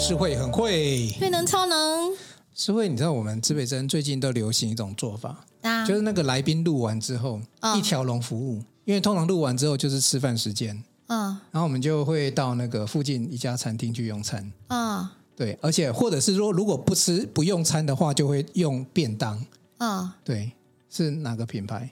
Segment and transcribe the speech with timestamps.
[0.00, 2.10] 诗慧很会，慧能超能。
[2.54, 8.62] 是会，你知道我们指北针最近都流行一种做法，啊、就是那个来宾录完之后，哦、一条龙服务。
[8.86, 10.74] 因为通常录完之后就是吃饭时间，
[11.08, 19.36] 嗯、哦，然后我们就会到那个附近一家餐厅去用餐，啊、哦，对，而且或者是说如果不吃不用餐的话，就会用便当，
[19.76, 20.50] 啊、哦，对，
[20.88, 21.88] 是哪个品牌？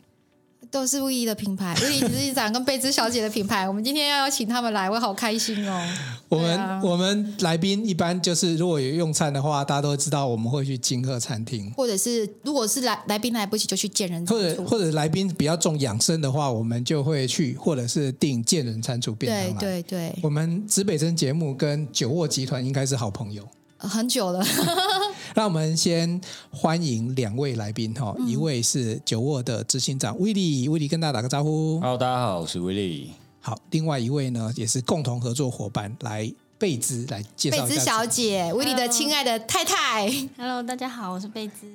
[0.70, 3.66] 都是卫衣的品牌，卫衣执行长跟贝兹小姐的品牌。
[3.68, 5.94] 我们今天要邀请他们来，我好开心哦。
[6.28, 19.58] 我们、啊、我们来宾一般就是如果有用餐的话，大家都知道我们会去金鹤餐厅，或者是如果是来来宾来不及就去健人或者或者来宾比较重养生的话，我们就会去或者是订健人餐厨便当。
[19.58, 23.48] 对对对，我们指北针节目跟酒沃集团应该是好朋友。
[23.78, 24.44] 很久了，
[25.36, 31.78] 那我们先欢迎两位来宾哈，一位是酒窝的执行长威利，威利跟大家打个招呼。
[31.80, 33.12] Hello，大家好，我是威利。
[33.40, 37.66] 好，另外一位呢也是共同合作伙伴，来贝兹来介绍一下。
[37.66, 40.10] 贝兹小姐，威利的亲爱的太太。
[40.36, 41.66] Hello，大家好，我是贝兹。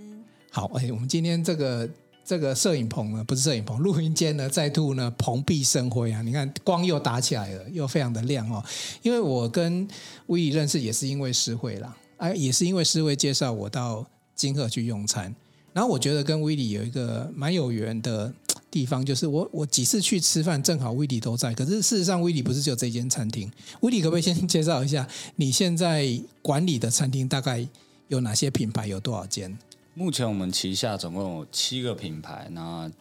[0.52, 1.90] 好，哎，我们今天这个
[2.26, 6.22] 这个摄影棚呢，不是摄影棚，录音间呢再度呢蓬荜生辉啊！
[6.22, 8.64] 你看光又打起来了，又非常的亮哦。
[9.02, 9.88] 因为我跟
[10.28, 11.96] 威利认识也是因为诗慧啦。
[12.18, 15.36] 哎，也是因为诗慧介绍我到金鹤去用餐，
[15.74, 18.34] 然后我觉得跟威利有一个蛮有缘的
[18.72, 21.54] 地方，就是我我几次去吃饭，正好威利都在。
[21.54, 23.52] 可是事实上，威利不是只有这间餐厅。
[23.82, 26.08] 威利可不可以先介绍一下你现在
[26.42, 27.68] 管理的餐厅大概
[28.08, 29.58] 有哪些品牌，有多少间？
[29.96, 32.92] 目前我们旗下总共有七个品牌，那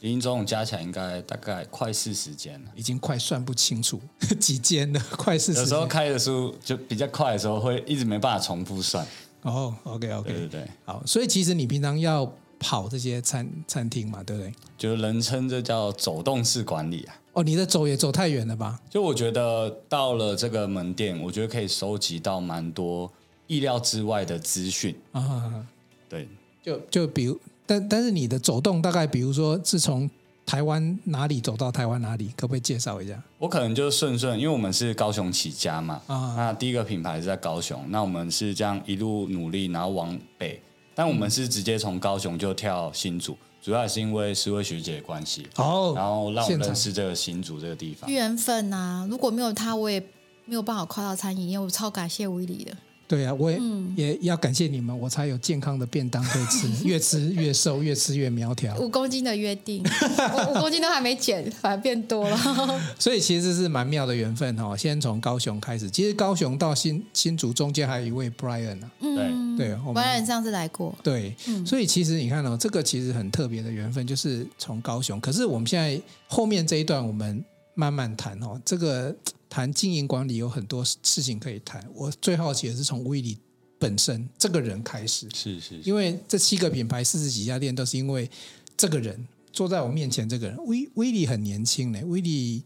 [0.00, 4.00] 林总加起来应该大概快四十间了，已经快算不清楚
[4.40, 5.60] 几间了， 快四十。
[5.60, 9.06] 有时候开的书就比较快的时候，会一直没办法重复算。
[9.42, 14.52] 哦，OK OK，对对对，好，所以其实你平常要跑这些餐餐厅嘛，对不对？
[14.78, 17.14] 就人称这叫走动式管理啊。
[17.34, 18.80] 哦，你的走也走太远了吧？
[18.88, 23.10] 就我觉得到了这个门店，我觉得可以收集到蛮多
[23.46, 25.66] 意料之外的资讯啊。
[26.12, 26.28] 对，
[26.62, 27.40] 就就比如。
[27.64, 30.10] 但但是你的走动大概，比如说是从
[30.44, 33.22] 台湾哪里走到台湾哪里，可不可以介绍一下？
[33.38, 40.60] 我可能就顺顺，因为我们是高雄起家嘛，啊，那第一个品牌是在高雄，那我们是这样一路努力，然后往北，
[40.94, 50.00] 但我们是直接从高雄就跳新竹，主要也是因为诗慧学姐的关系哦，然后让我认识这个新竹这个地方，缘分呐、啊，如果没有他，我也
[50.44, 52.76] 没有办法跨到餐饮，因为我超感谢威利的。
[53.12, 58.74] 对啊，我也、嗯、也要感谢你们，我才有健康的便当可以吃， 越吃越瘦，越吃越苗条。
[58.78, 59.84] 五公斤的约定，
[60.48, 62.38] 五公斤都还没减，反而变多了。
[62.98, 64.74] 所以其实是蛮妙的缘分哈。
[64.74, 69.00] 先从高雄开始，其实高雄到新新竹中间还有一位 Brian 呢、啊。
[69.00, 70.96] 嗯，对，Brian 上次来过。
[71.02, 75.20] 对，嗯、所以其实你看哦，这个其实很特别的缘分，就是从高雄。
[75.20, 79.14] 可是我们现在后面这一段，我们慢慢谈哦，这个。
[79.54, 83.36] 谈经营管理有很多事情可以谈，我最好奇的是从威利
[83.78, 88.30] 本身这个人开始，是是，因为这七个品牌四十几家店都是因为
[88.78, 92.62] 这个人坐在我面前，这个人威威利很年轻呢，威利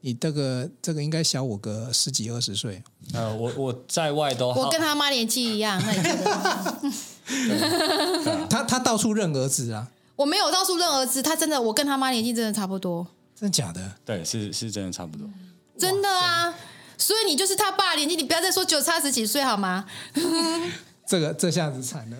[0.00, 2.82] 你这个这个应该小我个十几二十岁，
[3.12, 5.80] 呃，我我在外都我跟他妈年纪一样？
[8.50, 13.92] 他他到处认儿子啊，我没有到处认儿子，他真的我跟他妈年纪真的差不多，真的假的？
[14.04, 15.28] 对，是是真的差不多。
[15.76, 16.54] 真的啊，
[16.96, 19.84] 所以你就是他爸年纪，你不要再说只有差十几岁好吗？
[21.06, 22.16] 这个这下子惨了。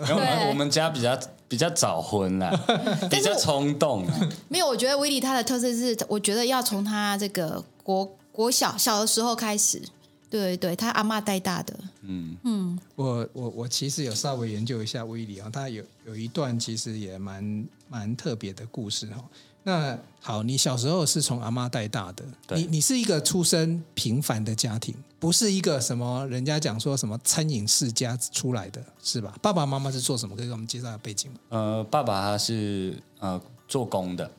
[0.49, 2.51] 我们家比较比较早婚了，
[3.09, 4.07] 比较冲动。
[4.49, 9.81] 没有，我觉得威利他的特色是，我觉得要从他这个国国小小的时候开始，
[10.29, 11.75] 对对对，他阿妈带大的。
[12.03, 19.25] 嗯嗯，我我我其实有稍微研究一下威利啊，他有有一段其实也蛮蛮特别的故事哈。
[19.63, 29.37] 那好，你小时候是从阿妈带大的，对你你是一个出身平凡的家庭，不是一个什么人家讲说什么餐饮世家出来的，是吧？
[29.43, 30.35] 爸爸妈妈是做什么？
[30.35, 31.39] 可以给我们介绍下背景吗？
[31.51, 33.39] 呃，爸爸他是呃
[33.69, 34.31] 做工的，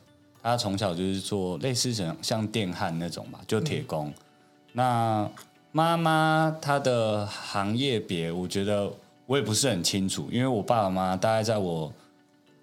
[0.42, 4.08] 他从小就是做类似像像电焊那种吧，就铁工。
[4.08, 4.14] 嗯、
[4.72, 5.30] 那
[5.70, 8.92] 妈妈她的行业别，我觉得
[9.26, 11.92] 我也不是很清楚，因为我爸爸妈妈大概在我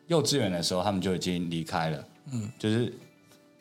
[0.08, 2.06] 幼稚园的时候，他们就已经离开了。
[2.32, 2.94] 嗯，就是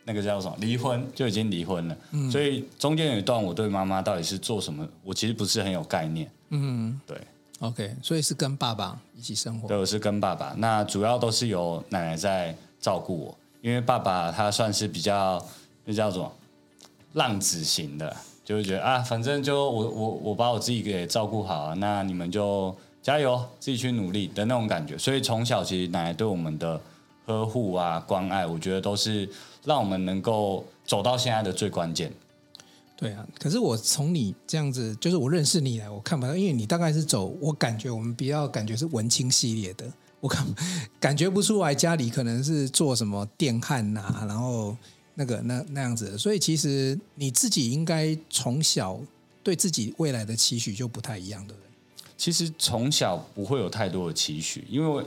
[0.05, 1.97] 那个叫什么离婚，就已经离婚了。
[2.13, 6.31] 嗯，所以中间有一段我对妈妈到底是做什么，我其实不是很有概念。
[6.51, 7.17] 嗯，对。
[7.61, 9.69] OK，所以是跟爸爸一起生活。
[9.69, 10.53] 对，我是跟爸爸。
[10.59, 15.41] 那主要都是由奶奶在照顾我，因为爸爸他算是比较
[15.85, 16.35] 那叫做
[17.13, 24.99] 浪子型的，就会觉得啊，反正就我我我把我自己给照顾好啊，那你们就加油，自己去努力的那种感觉。
[24.99, 26.81] 所以从小其实奶奶对我们的
[27.27, 29.29] 呵护啊、关爱，我觉得都是
[29.65, 32.13] 让我们能够走到现在的最关键。
[32.97, 39.85] 对啊，可是我从你这样子，就是我认识你来，我看不到，因为你大概是走，我感觉我们比较感觉是文青系列的，
[40.21, 40.47] 我看
[41.01, 44.77] 感觉不出来家里可能是做什么电焊呐、然后
[45.15, 49.01] 那个那那样子，所以其实你自己应该从小
[49.43, 51.69] 对自己未来的期许就不太一样，对不对？
[52.17, 55.05] 其实从小不会有太多的期许，因为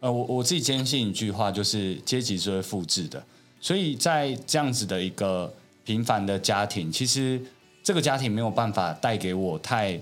[0.00, 3.22] 呃，我我自己坚信一句话，就是阶级是会复制的，
[3.60, 5.52] 所以在这样子的一个。
[5.84, 7.40] 平凡的家庭，其实
[7.82, 9.98] 这个家庭没有办法带给我太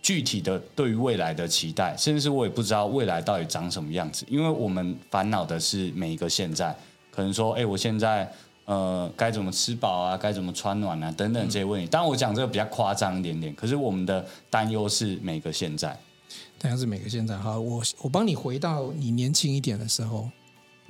[0.00, 4.24] 具体的对于未来的期待，甚至是我也不知道未来到底长什么样子。
[4.28, 6.72] 因为我们烦恼的是每一个现在，
[7.10, 8.32] 可能说，哎，我现在
[8.66, 11.88] 呃该怎么吃饱啊，该怎么穿暖啊，等等这些问题。
[11.88, 15.98] 当然，我讲这个比较夸张一点点，可是我们的担忧是每个现在，
[16.58, 17.36] 担忧是每个现在。
[17.36, 20.28] 好，我我帮你回到你年轻一点的时候。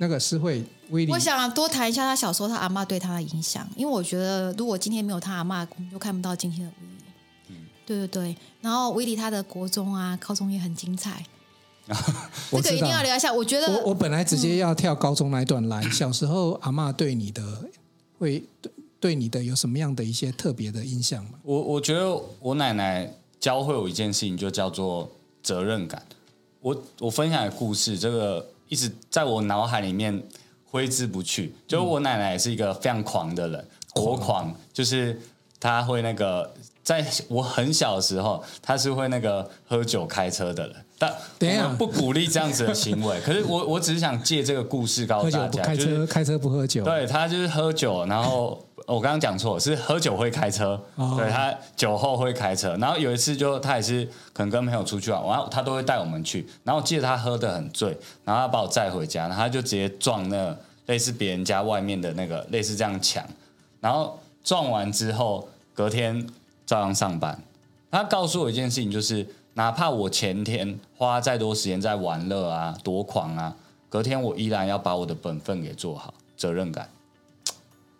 [0.01, 0.63] 那个诗慧，
[1.09, 7.03] 我想多谈一下他小时候他阿嬷对他的影响，因为我觉得如果今天没有他阿嬷，我们就看不到今天的威利。
[7.49, 7.55] 嗯，
[7.85, 8.37] 对对对。
[8.61, 11.21] 然后威利他的国中啊、高中也很精彩。
[12.49, 13.33] 这个一定要聊一下。
[13.33, 15.83] 我觉得我我本来直接要跳高中那一段来。
[15.83, 17.43] 嗯、小时候阿嬷对你的
[18.17, 18.71] 会对
[19.01, 21.31] 对你的有什么样的一些特别的印象吗？
[21.43, 25.11] 我我觉得我奶奶教会我一件事情，就叫做
[25.43, 26.01] 责任感。
[26.61, 28.45] 我我分享的故事这个。
[28.69, 30.21] 一直在我脑海里面
[30.63, 31.51] 挥之不去。
[31.67, 35.19] 就是我奶奶也是一个非常狂的人，国狂，就是
[35.59, 36.53] 她会那个，
[36.83, 40.75] 在我很小的时候，她是会那个喝酒开车的人。
[40.99, 43.19] 但等一下不鼓励这样子的行为。
[43.25, 46.83] 可是我我只是想借这个故事告诉大家，开车、就是、开车不喝酒。
[46.83, 48.63] 对，他就是喝酒，然后。
[48.89, 50.81] 我刚刚讲错，是喝酒会开车。
[50.97, 51.15] Oh.
[51.15, 54.03] 对，他酒后会开车，然后有一次就他也是
[54.33, 56.47] 可能跟朋友出去玩，然后他都会带我们去。
[56.63, 57.95] 然后我记得他喝得很醉，
[58.25, 60.57] 然后他把我载回家，然后他就直接撞那
[60.87, 63.23] 类似别人家外面的那个类似这样墙。
[63.79, 66.27] 然后撞完之后，隔天
[66.65, 67.39] 照样上班。
[67.91, 73.55] 他告诉我一件事情，就是哪怕我前天花再多时间在玩乐啊、多狂啊，
[73.87, 76.89] 隔天我依然要把我的本分给做好，责任感。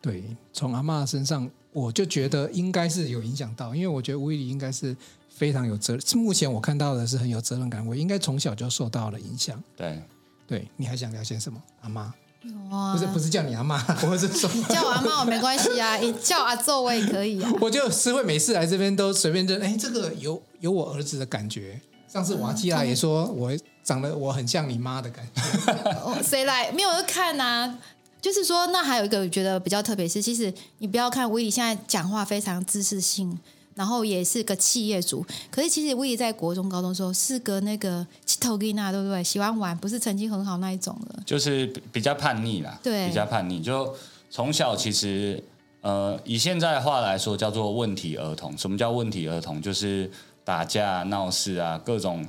[0.01, 0.23] 对，
[0.53, 4.95] 从阿嬷身上，我就觉得应该是有影响到，因为我觉得威利应该是
[5.29, 6.03] 非常有责任。
[6.17, 9.61] 目前我看到的是很有责任感，我应该从小就受到了影响。
[9.75, 10.01] 对，
[10.47, 11.61] 对，你还想聊些什么？
[11.81, 12.09] 阿嬷？
[12.43, 17.51] 有啊，不是不是叫你阿妈，我是说叫我阿妈我没关系啊，你叫阿祖我也可以啊。
[17.59, 21.81] 我就诗慧每次来这边都随便就，哎，这个有有我儿子的感觉。
[22.07, 23.51] 上次瓦基亚也说我
[23.83, 25.71] 长得我很像你妈的感觉。
[25.99, 26.71] 哦，谁来？
[26.71, 27.77] 没有人看啊。
[28.21, 33.37] 就是说，那还有一个我觉得比较特别是，其实你不要看威利现在讲话非常知识性，
[33.75, 39.23] 然后也是个企业主，可是其实威利在国中、高中的时候是个那个七头吉娜，对不对？
[39.23, 43.61] 喜欢玩，不是成绩很好那一种的，就是比较叛逆啦，对，比较叛逆。
[43.61, 43.95] 就
[44.29, 45.41] 从小其实，
[45.81, 48.57] 呃，以现在的话来说，叫做问题儿童。
[48.57, 49.61] 什么叫问题儿童？
[49.61, 50.11] 就是
[50.43, 52.25] 打架闹事啊，各种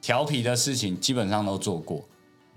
[0.00, 2.02] 调皮的事情，基本上都做过。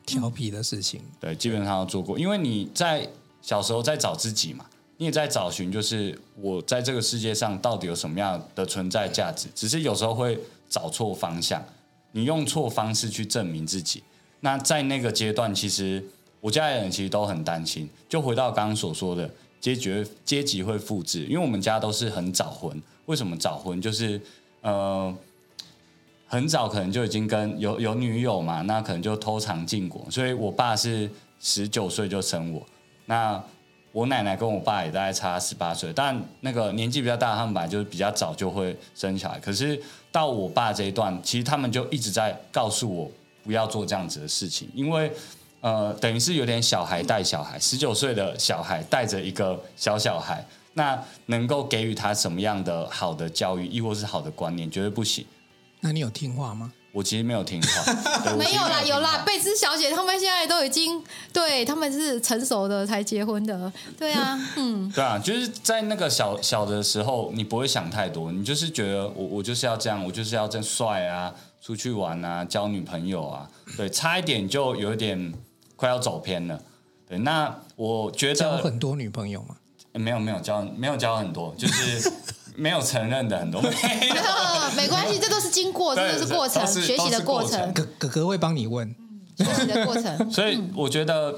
[0.06, 2.20] 调皮的事情，对，基本上都做过。
[2.20, 3.08] 因为你在
[3.42, 4.66] 小时候在找自己嘛，
[4.98, 9.48] 你也在找寻，就是我在这个世界上到底有什么样的存在价值。
[9.56, 10.38] 只是有时候会
[10.70, 11.64] 找错方向，
[12.12, 14.04] 你用错方式去证明自己。
[14.42, 16.04] 那在那个阶段，其实
[16.42, 17.90] 我家里人其实都很担心。
[18.10, 19.30] 就回到刚刚所说的
[19.62, 22.82] 阶级，阶级会复制，因为我们家都是很早婚。
[23.06, 23.82] 为什么早婚？
[23.82, 24.22] 就是
[24.62, 25.16] 呃。
[26.34, 30.04] 很早可能就已经跟有有女友嘛，那可能就偷尝禁果。
[30.10, 31.08] 所以我爸是
[31.40, 32.60] 十九岁就生我，
[33.06, 33.40] 那
[33.92, 39.40] 我奶奶跟我爸也大概差十八岁，但那个年纪比较大，他们本来就是比较早就会生小孩。
[39.40, 39.80] 可是
[40.12, 43.12] 到我爸这一段，其实他们就一直在告诉我
[43.44, 45.12] 不要做这样子的事情，因为
[45.62, 55.24] 呃，等于是有点小孩带小孩，十九岁的小孩带着一个小小孩，那能够给予他什么样的好的教育，亦或是好的观念，绝对不行。
[55.84, 56.72] 那你有听话吗？
[56.94, 57.94] 我其实没有听话，
[58.38, 59.24] 没有啦，有啦。
[59.26, 75.34] 贝兹小姐他们现在都已经对他们是成熟的才结婚的，对啊， 嗯，对啊，就是在那个小小的时候，你不会想太多，你就是觉得我我就是要这样，我就是要这样帅啊，出去玩啊，交女朋友啊，对，差一点就有一点
[75.76, 76.62] 快要走偏了。
[77.10, 79.56] 对，那我觉得交很多女朋友吗？
[79.94, 82.12] 没有没有交没有交很多，就是
[82.56, 83.62] 没有承认的很多。
[83.62, 83.70] 没
[84.10, 87.74] 有，没关系，这都是经过，这都是过程，学习的过程。
[87.74, 88.94] 哥哥哥会帮你问
[89.38, 90.32] 学习的过程。
[90.32, 91.36] 所以我觉得，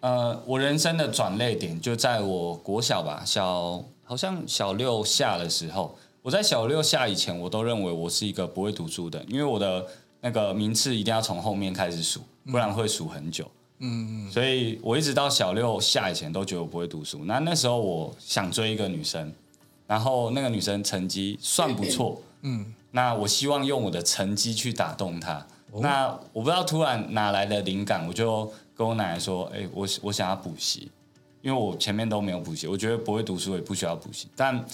[0.00, 5.96] 呃，我人生的转捩点就在我国小吧，小好像小六下的时候。
[6.24, 9.84] 我在小六下以前，我都认为我是一个不会读书的，因为我的
[10.20, 13.44] 那个名次一定要从后面开始数，不然会数很久。
[13.80, 17.24] 嗯嗯，所以我一直到小六下以前都觉得我不会读书。
[17.24, 19.32] 那那时候我想追一个女生，
[19.92, 25.34] 然后那个女生成绩算不错，嗯，那我希望用我的成绩去打动她。
[25.70, 30.90] 哦、那我不知道突然哪来的灵感，我就跟我奶奶说：“哎，我我想要补习，
[31.42, 34.64] 因为我前面都没有补习，我觉得不会读书也不需要补习。”但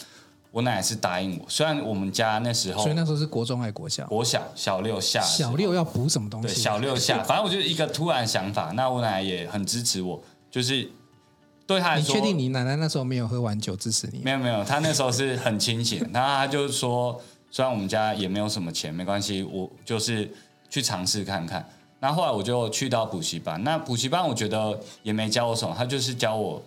[0.52, 4.06] 我奶奶是答应我，虽然我们家那时候，所以那时候是国中还是国小？
[4.06, 6.46] 国小小六下，小六要补什么东西？
[6.46, 8.70] 对，小六下，反正我就是一个突然想法。
[8.76, 10.88] 那我奶奶也很支持我，就是
[11.68, 14.20] 对他来说，你确定你奶奶那时候没有喝完酒支持你？
[14.24, 16.00] 没有没有，她那时候是很清醒。
[16.14, 17.20] 然后她就说，
[17.50, 20.28] 虽然我们家也没有什么钱，没关系，我就是
[20.70, 21.68] 去尝试看看。
[22.00, 26.62] 那后来我就去到补习班，那补习班我觉得也没教我什么，他就是教我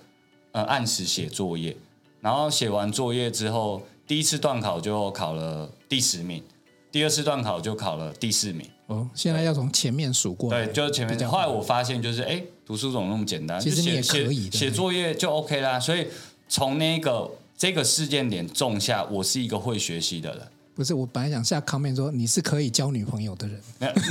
[0.52, 1.76] 呃按时写作业。
[2.20, 6.44] 然后写完作业之后，第一次段考就考了第十名，
[6.92, 8.70] 第二次段考就考了第四名。
[8.92, 10.66] 哦，现在要从前面数过来。
[10.66, 11.30] 对，就是前面。
[11.30, 13.60] 后来我发现，就是哎，读书怎么那么简单？
[13.60, 14.58] 其实你也可以的。
[14.58, 15.80] 写作业就 OK 啦。
[15.80, 16.08] 所以
[16.50, 20.42] 从那个这个事件点种下，我是一个会学习的人。
[20.76, 23.62] 不是，我本来想下 comment 说你是可以交女朋友的人。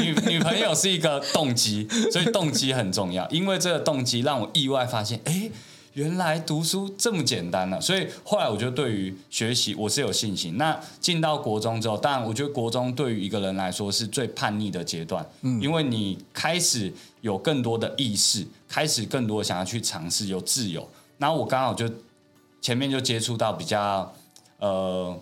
[0.00, 3.28] 女女朋友是一个动机，所以动机很重要。
[3.30, 5.50] 因为这个动机让我意外发现，哎。
[6.00, 10.56] 原来读书这么简单了，啊，所以后来我就对于学习我是有信心。
[10.56, 16.90] 那进到国中之后，当然我觉得国中对于一个人来说是最叛逆的阶段，嗯，因为你开始
[17.20, 20.88] 有更多的意识，开始更多的想要去尝试，有自由。
[21.18, 21.86] 然后我刚好就
[22.62, 24.10] 前面就接触到比较
[24.58, 25.14] 呃，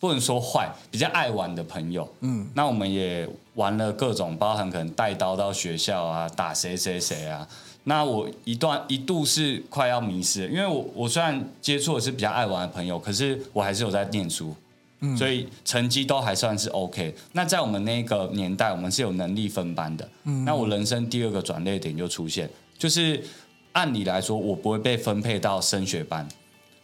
[0.00, 7.46] 不能说坏，比较爱玩的朋友，嗯，那我们也玩了各种，包含可能带刀到学校啊，打谁谁谁啊。
[7.88, 14.54] 那我一段一度是快要迷失，因为我我虽然接触的是比较爱玩的朋友，可是我还是有在念书，
[15.00, 17.14] 嗯，所以成绩都还算是 OK。
[17.32, 23.24] 那在我们那个年代，我们是有能力分班的，嗯，那我人生第二个转捩点就出现，就是
[23.72, 26.28] 按理来说我不会被分配到升学班，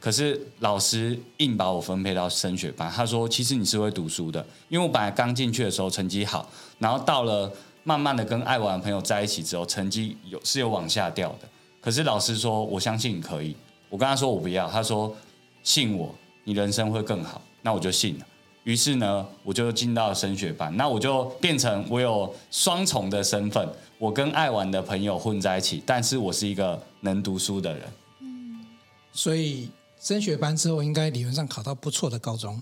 [0.00, 7.52] 可是老师硬把我分配到升学班，他说其实你是会读书的，因为我本来刚进去的时候成绩好，然后到了。
[7.84, 11.48] 慢慢的跟爱玩的朋友在一起之后，成绩有是有往下掉的。
[11.80, 13.54] 可是老师说，我相信你可以。
[13.90, 15.14] 我跟他说我不要，他说
[15.62, 16.12] 信我，
[16.42, 17.40] 你人生会更好。
[17.62, 18.26] 那我就信了。
[18.64, 20.74] 于是呢，我就进到了升学班。
[20.76, 27.82] 那我就变成我有双重的身份，我跟爱玩的朋友混在一起，但是我是一个能读书的人。
[28.20, 28.64] 嗯，
[29.12, 29.68] 所以
[30.00, 32.60] 升学班之后，应该理论上考到不错的高中。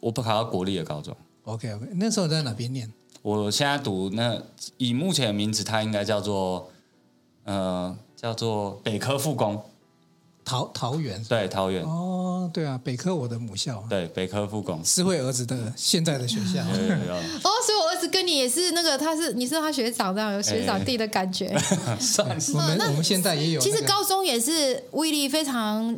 [0.00, 1.16] 我不考到国立的高中。
[1.44, 2.92] OK OK，那时候在哪边念？
[3.22, 4.40] 我现在读那
[4.76, 6.70] 以目前的名字，它应该叫做
[7.44, 9.60] 呃叫做北科附工，
[10.44, 11.82] 桃桃园对桃园。
[11.84, 14.82] 哦对啊北科我的母校对北科附工。
[14.82, 16.62] 诗慧儿子的现在的学校。
[17.44, 21.54] 哦所以我儿子跟你也是那个他是你是他学长这样有学长弟的感觉，
[22.00, 22.52] 算是。
[22.52, 25.94] 我们我们现在也有其实高中也是威力非常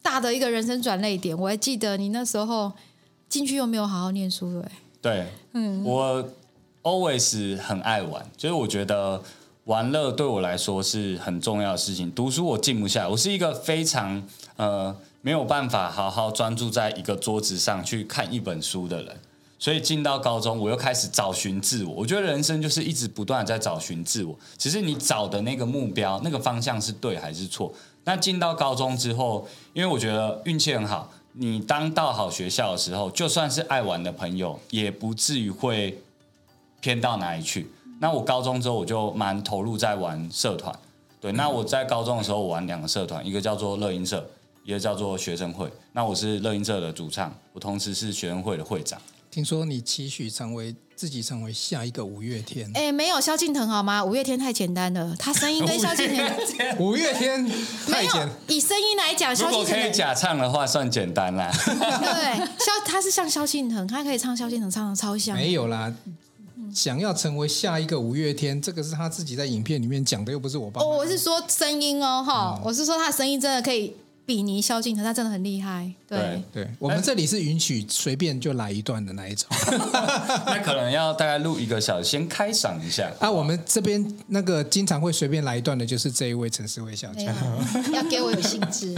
[0.00, 2.72] 大的一个人生转捩点，我还记得你那时候
[3.28, 4.70] 进去又没有好好念书对？
[5.02, 5.84] 对嗯。
[5.84, 6.26] 我。
[6.82, 9.22] Always 很爱玩，就是我觉得
[9.64, 12.10] 玩乐对我来说是很重要的事情。
[12.10, 14.22] 读书我静不下来，我是一个非常
[14.56, 19.16] 呃没有办法好好专注在一个桌子上去看一本书的人。
[19.58, 21.94] 所以进到高中，我又开始找寻自我。
[21.94, 27.72] 我觉得人生就是一直不断在找寻自我，只是你找的那个目标、那个方向是对还是错。
[28.02, 35.96] 那进到高中之后，因为我觉得运气很好，你当到好学校的时候，就算是爱玩的朋友，也不至于会。
[36.82, 37.66] 偏到哪里去？
[38.00, 40.74] 那我高中之后我就蛮投入在玩社团。
[41.20, 44.28] 对，那我在高中的时候我玩两个社团，一个叫做乐音社，
[44.64, 45.70] 一个叫做学生会。
[45.92, 49.00] 那我是乐音社的主唱，我同时是学生会的会长。
[49.30, 52.68] 听说你期许成为自己成为下一个五月天？
[52.74, 54.04] 哎，没有萧敬腾好吗？
[54.04, 56.78] 五月天太简单了，他声音跟萧敬腾。
[56.84, 57.48] 五月天
[57.86, 58.28] 太简。
[58.48, 61.48] 以声音来讲，萧敬腾如果可以假唱的话，算简单啦。
[61.64, 65.36] 对，萧他是像萧敬腾，他可以唱萧敬腾唱的超像。
[65.36, 65.94] 没有啦。
[66.74, 70.82] 想要成为下一个五月天，这个是他自己在影片里面讲的，又不是我帮。
[70.82, 73.94] 哦，我是说声音哦，哈，我是说他的声音真的可以
[74.24, 75.92] 比拟萧敬腾，他真的很厉害。
[76.08, 79.48] 对对，对，我们这里是允许随便就来一段的那一种。
[80.46, 83.10] 那可能要大概录一个小时，先开嗓一下。
[83.20, 87.32] 啊，我们这边那个经常会随便来一段的，就是这一位陈诗慧小姐。
[87.92, 88.94] 要给我有兴致。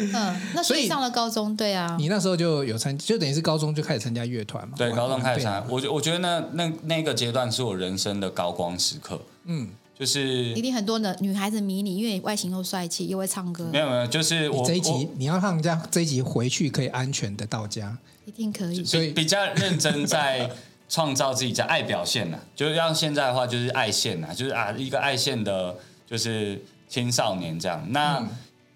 [0.00, 4.74] 嗯， 那所以上了高中，对啊，你那时候就有参，就等于是高中就开始参加乐团嘛。
[4.76, 5.66] 对，高中开始参加。
[5.68, 9.20] 我觉我觉得那那那个阶段是我人生的高光时刻。
[9.44, 10.22] 嗯，就是
[10.54, 13.68] 一定很多的女孩子迷你，因为外形又帅气，又会唱歌。
[13.72, 18.82] 没有没有，就是我这一集你要让人家这一集回去可以安全的到家，一定可以。
[18.82, 20.50] 所以比较认真在
[20.88, 25.76] 创造自己在爱表现呐， 就是像现在的话就是爱现呐，就是啊一个爱现的，
[26.08, 27.86] 就是青少年这样。
[27.90, 28.18] 那。
[28.18, 28.28] 嗯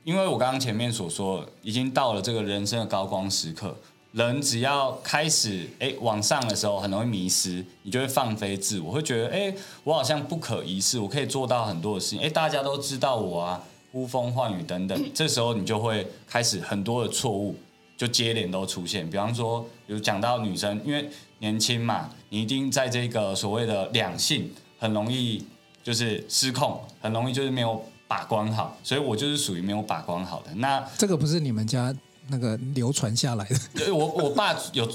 [0.05, 3.75] 因为我刚刚前面所说，已经到了这个人生的高光时刻，
[4.13, 17.57] 人只要开始哎往上的时候，很容易迷失，你就会放飞自我，会觉得哎，我好像不可一世，我可以做到很多的事情，哎，大家都知道我啊，呼风唤雨等等， 这时候你就会开始很多的错误
[17.97, 21.09] 就接连都出现，比方说，有讲到女生，因为
[21.39, 25.43] 年轻嘛，你一定在这个所谓的两性很容易
[25.83, 27.83] 就是失控，很容易就是没有。
[28.15, 30.55] 把关好，所以我就是属于没有把关好的。
[30.55, 31.93] 那这个不是你们家
[32.29, 33.45] 那个流传下来
[33.75, 33.91] 的？
[33.93, 34.89] 我我爸有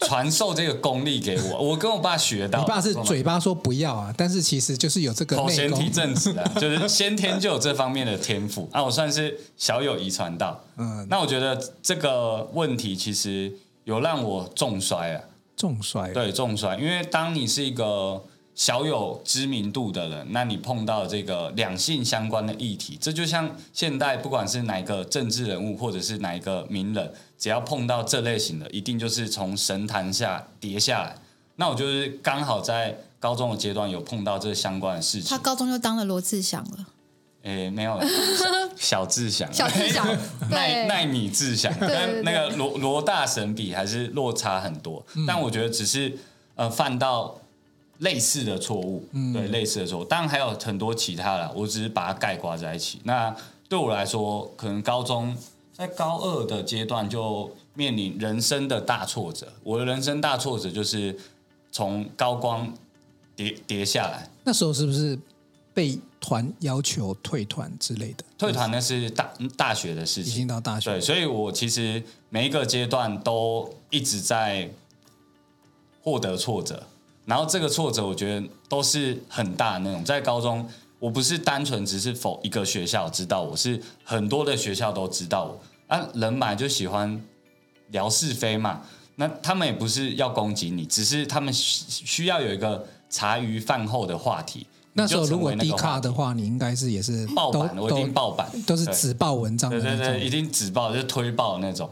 [0.00, 2.60] 传授这个功力给我，我跟我爸学到。
[2.60, 8.82] 你爸是嘴巴说不要啊，但是其实就是有这个口嫌体正直啊， 就是先天就有这方面的天赋啊。
[8.82, 10.58] 我算是小有遗传到。
[10.78, 13.52] 嗯，那我觉得这个问题其实
[13.84, 15.20] 有让我重摔啊，
[15.58, 16.10] 重摔。
[16.12, 18.24] 对，重摔，因为当你是一个。
[18.54, 31.16] 小有知名度的人，那你碰到这个两性相关的议题，这就像现代不管是哪一个政治人物，或者是哪一个名人，只要碰到这类型的，一定就是从神坛下跌下来。
[31.56, 35.30] 那我就是刚好在高中的阶段有碰到这相关的事情。
[35.30, 36.86] 他高中就当了罗志祥了？
[37.44, 37.98] 诶， 没有，
[38.76, 40.06] 小志祥， 小志祥，
[40.50, 45.02] 奈奈米志祥，跟那个罗罗大神比还是落差很多。
[45.14, 46.18] 嗯、但我觉得只是
[46.54, 47.38] 呃犯到。
[47.98, 53.00] 类似的错误，嗯、对类似的错误，当然还有很多其他的，我只是把它概括在一起。
[53.04, 53.34] 那
[53.68, 55.36] 对我来说，可能高中
[55.72, 59.52] 在高二的阶段就面临人生的大挫折。
[59.62, 61.16] 我的人生大挫折就是
[61.70, 62.72] 从高光
[63.36, 64.28] 跌跌下来。
[64.44, 65.18] 那时候是不是
[65.72, 68.24] 被团要求退团之类的？
[68.36, 70.90] 退团那是大大学的事情，已经到大学。
[70.90, 74.68] 对，所以我其实每一个阶段都一直在
[76.02, 76.82] 获得挫折。
[77.24, 80.04] 然后这个挫折，我觉得都是很大的那种。
[80.04, 85.60] 在高中，我不是单纯只是否一个学校知道我，是很多的学校都知道我。
[85.86, 87.22] 啊，人本来就喜欢
[87.88, 88.82] 聊是非嘛。
[89.16, 94.66] 那他们也不是要攻击你，只是他们需要有一个茶余饭后的话题。
[94.94, 101.88] 那时候如果低卡的话，你应该是也是爆版，我一定爆版，都是只爆文章的那种，对对对，一定只爆就是推爆的那种，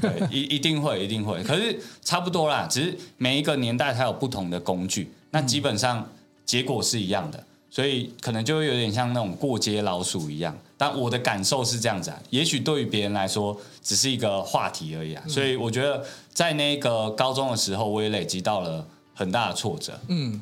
[0.00, 1.42] 对， 一一定会一定会。
[1.42, 6.08] 可是差不多啦，只是每一个年代它有不同的工具，那基本上
[6.46, 10.56] 结果是一样的，所以可能就会有点像那种过街老鼠一样。
[10.78, 15.22] 但我的感受是这样子啊，也许对于别人来说只是一个话题而已啊。
[15.28, 20.00] 所以我觉得在那个高中的时候，我也累积到了很大的挫折。
[20.08, 20.40] 嗯。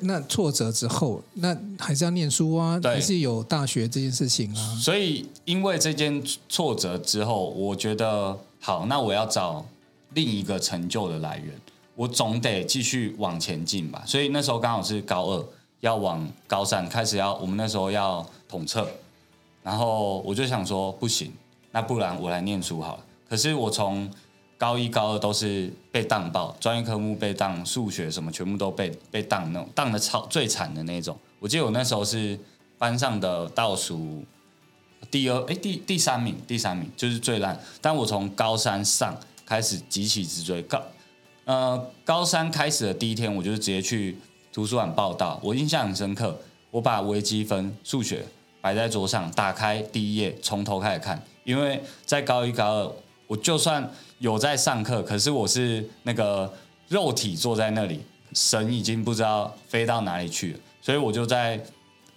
[0.00, 4.76] 那挫折之后，那还是要念书啊，还是有大学这件事情啊。
[4.80, 9.64] 所以，因为这件挫折之后，我觉得好，那我要找
[10.14, 11.54] 另一个成就的来源，
[11.94, 14.02] 我总得继续往前进吧。
[14.06, 15.44] 所以那时候刚好是高二，
[15.80, 18.88] 要往高三开始要，我们那时候要统测，
[19.62, 21.32] 然后我就想说，不行，
[21.70, 23.04] 那不然我来念书好了。
[23.28, 24.10] 可是我从
[24.62, 31.18] 高一、高二都是被当爆，专业科目被当，数学什么全部都被被当那种，当的超最惨的那种。
[31.40, 32.38] 我记得我那时候是
[32.78, 34.22] 班上的倒数
[35.10, 37.60] 第二，哎，第第三名，第三名就是最烂。
[37.80, 40.80] 但我从高三上开始急起直追，高
[41.44, 44.16] 呃高三开始的第一天，我就直接去
[44.52, 45.40] 图书馆报到。
[45.42, 46.38] 我印象很深刻，
[46.70, 48.24] 我把微积分数学
[48.60, 51.20] 摆在桌上，打开第一页，从头开始看。
[51.42, 52.92] 因为在高一、高二，
[53.26, 53.90] 我就算
[54.22, 56.48] 有在上课，可是我是那个
[56.86, 58.00] 肉体坐在那里，
[58.32, 61.60] 神已经不知道飞到哪里去了，所以我就在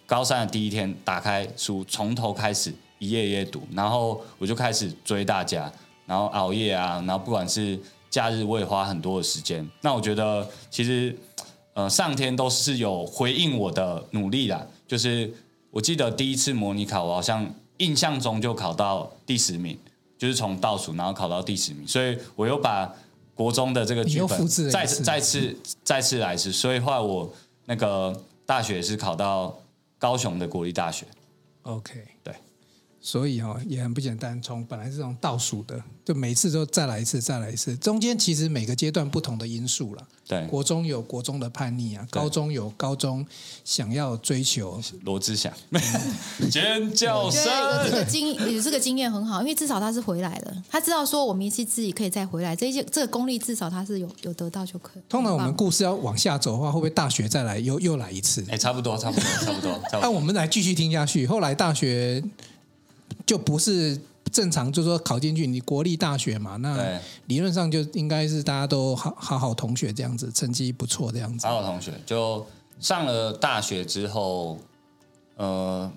[0.06, 5.72] 高三的第一天打开书，从头开始一页一页读，然后我就开始追大家，
[6.06, 7.80] 然后熬夜啊，然后不管是
[8.12, 9.68] 假日我也花很多的时间。
[9.82, 11.18] 那我觉得其实
[11.74, 15.34] 呃上天都是有回应我的努力啦，就是
[15.72, 19.76] 我记得第一次模拟考，我好像印象中就考到第十名。
[20.18, 22.94] 就是从倒数，然后考到第十名，所以我又把
[23.34, 26.52] 国中的这个剧本再次、再次、再次来一次。
[26.52, 27.34] 所以后来我
[27.66, 29.58] 那个大学是考到
[29.98, 31.06] 高雄的国立大学。
[31.64, 32.34] OK，对，
[33.06, 34.42] 所以哦，也很不简单。
[34.42, 37.78] 从本来是这种倒数的，就每次都再来一次，再来一次。
[37.78, 40.02] 中间其实每个阶段不同的因素了。
[40.28, 43.24] 对，国中有国中的叛逆啊，高中有高中
[43.64, 44.82] 想要追求。
[45.04, 45.54] 罗志祥，
[46.50, 47.44] 尖叫声。
[47.46, 52.56] 有这个经有这个经验很好，因为至少他是回来了，他知道说我们一次自己可以再回来。
[52.56, 55.04] 这些这个功力至少他是有有得到就可以。
[55.08, 58.44] 通常我们故事要往下走的话，会不会大学再来又又来一次？
[58.50, 59.80] 哎，差不多，差不多，差不多。
[60.02, 61.28] 那我们来继续听下去。
[61.28, 62.24] 后来大学。
[63.26, 64.00] 就不是
[64.32, 71.48] 正常，就是说考进去，你国立大学嘛，那理论上就应该是大家都好好好同学这样子，成绩不错这样子。
[71.48, 72.46] 好好同学，就
[72.80, 74.60] 上了大学之后，
[75.38, 75.92] 呃，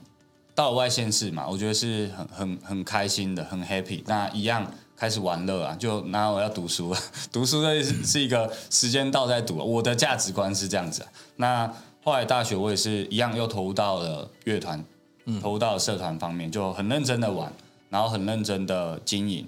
[0.54, 4.02] 到了外县市嘛，我觉得是很很很开心的，很 happy。
[4.06, 6.94] 那一样开始玩乐啊，就哪我要读书，
[7.32, 9.56] 读书的是是一个时间到再读。
[9.56, 11.02] 我的价值观是这样子。
[11.02, 11.72] 啊那
[12.04, 14.82] 后来大学我也是一样，又投入到了乐团。
[15.40, 17.52] 投入到社团方面，就很认真的玩，
[17.90, 19.46] 然后很认真的经营，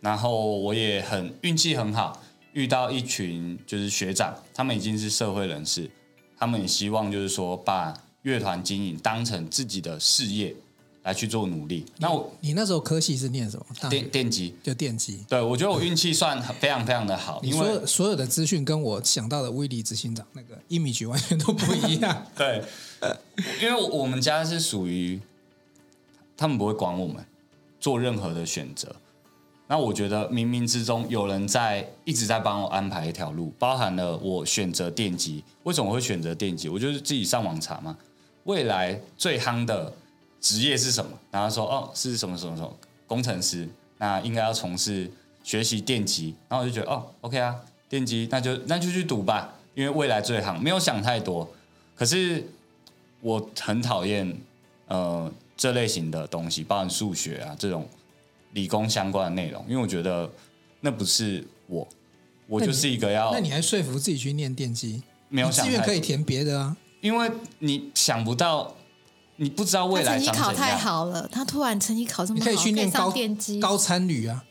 [0.00, 2.20] 然后我也很运气很好，
[2.52, 5.90] 遇到一群就是学长，他们已经是社会人士，
[6.38, 10.54] 他们也希望就是说把乐团经营当成自己的事业
[11.02, 11.86] 来去做努力。
[11.98, 13.88] 那我你那时候科系是念什么？
[13.88, 15.24] 电电机，就电机。
[15.28, 22.26] 对，我觉得我运气算非常非常的好，因为所有的资讯跟我想到的威利执行长那个 image 完全都不一样。
[22.36, 22.62] 对。
[23.62, 25.20] 因为我们家是属于，
[26.36, 27.24] 他们不会管我们
[27.78, 28.94] 做任何的选择。
[29.66, 35.44] 那我觉得冥冥之中有人在一直在帮我安排一条路，包含了我选择电机。
[35.62, 36.68] 为什么会选择电机？
[36.68, 37.96] 我就是自己上网查嘛。
[38.44, 39.92] 未来最夯的
[40.40, 41.12] 职业是什么？
[41.30, 43.68] 然后说哦，是什么什么什么工程师。
[43.98, 45.08] 那应该要从事
[45.44, 46.34] 学习电机。
[46.48, 47.54] 然后我就觉得哦，OK 啊，
[47.88, 50.58] 电机那就那就去读吧，因为未来最夯。
[50.58, 51.48] 没有想太多，
[51.94, 52.44] 可是。
[53.20, 54.36] 我很讨厌
[54.86, 57.88] 呃这类型的东西，包含数学啊这种
[58.52, 60.30] 理工相关的内容，因为我觉得
[60.80, 61.86] 那不是我，
[62.46, 63.32] 我就是一个要。
[63.32, 65.02] 那你还说服自己去念电机？
[65.28, 66.76] 没有想，志愿可以填别的啊。
[67.00, 67.30] 因为
[67.60, 68.74] 你想不到，
[69.36, 70.18] 你不知道未来。
[70.18, 74.44] 成绩考太好了，他突然成绩考这么好，你可以去念高电机、高参旅啊。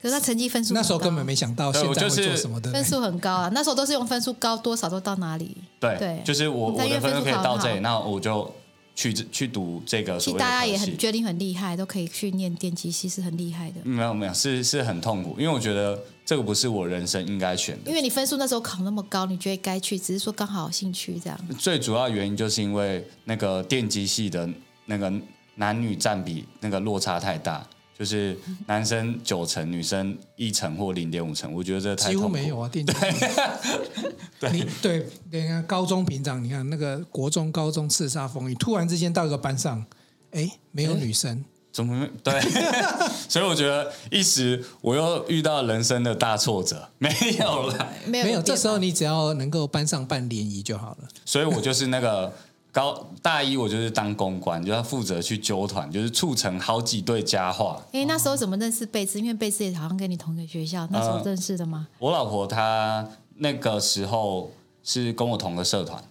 [0.00, 3.50] 可是他成绩分数那时候根本没想到现在会做什么的，分数很高啊。
[3.52, 5.56] 那时候都是用分数高多少都到哪里。
[5.80, 8.48] 对对，就是我我的分数可以到这里，那我就
[8.94, 10.16] 去去读这个。
[10.18, 13.80] 其实大家也很决定很厉害，都可以去念电机系，是很厉害的。
[13.82, 17.90] 没有没有，是是很痛苦，因为我觉得这个不是我人生应该选的。
[17.90, 21.38] 因为你分数那时候考那么高，你觉得该去，只是说刚好有兴趣这样。
[21.58, 24.48] 最主要原因就是因为那个电机系的
[24.86, 25.12] 那个
[25.56, 27.66] 男女占比那个落差太大。
[27.98, 32.10] 就是男生九成，女生一成或零点五成，我觉得这太。
[32.10, 32.70] 几乎没有啊。
[32.72, 32.84] 对，
[34.52, 39.84] 你对，你看高中平常，你看那个国中、高中叱咤风云，突然之间到一个班上，
[40.30, 42.08] 哎，没有女生，怎么没？
[42.22, 42.40] 对，
[43.28, 48.40] 所以我觉得一时我又遇到人生的大挫折，没有了，没有，没有。
[48.40, 51.08] 这时候你只要能够班上办联谊就好了。
[51.24, 52.32] 所以我就是那个。
[52.70, 57.82] 高大一我就是当公关，就要负责去揪团，就是促成好几对佳话。
[57.92, 59.18] 哎，那时候怎么认识贝斯？
[59.18, 61.88] 因为贝斯也好像跟你同一个学校，那时候认识的吗？
[61.90, 64.50] 呃，我老婆她那个时候
[64.84, 66.02] 是跟我同个社团，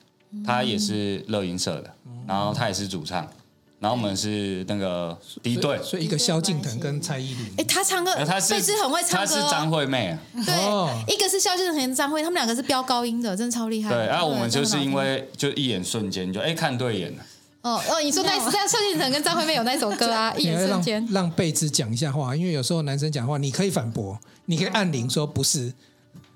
[0.46, 1.93] 她也是乐音社的，
[2.28, 3.28] 然后她也是主唱。
[3.80, 7.46] 然后我们是那个敌对，所以一个萧敬腾跟蔡依林。
[7.58, 9.18] 哎，他唱歌，他是很会唱歌。
[9.18, 10.18] 他是张惠妹。
[10.34, 13.94] 对，一个是萧敬腾，一个是张惠，他们两个是飙高音的，真的超厉害。
[13.94, 17.24] 对，然后我们就是因为就一眼瞬间就哎看对眼了。
[17.62, 21.08] 哦哦，你说那是萧敬腾跟张惠妹有那首歌啊， 一眼瞬间。
[21.12, 25.74] 让贝兹讲一下话，因为有时候男生讲话，你可以反驳，你可以按铃说不是。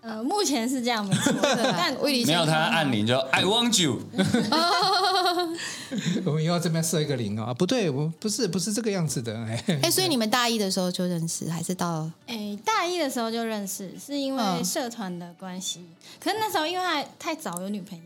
[0.02, 1.32] 呃，目前是这样没错，
[1.78, 4.00] 但威利没有他按铃就 I want you。
[6.26, 9.64] 我们又要这边设一个铃啊，不对，我不是不是这个样子的哎。
[9.84, 15.86] 哎，所以你们大一的时候就认识，还是到 哎大一的时候就认识，是因为社团的关系。
[16.20, 18.04] 可是那时候因为他太早有女朋友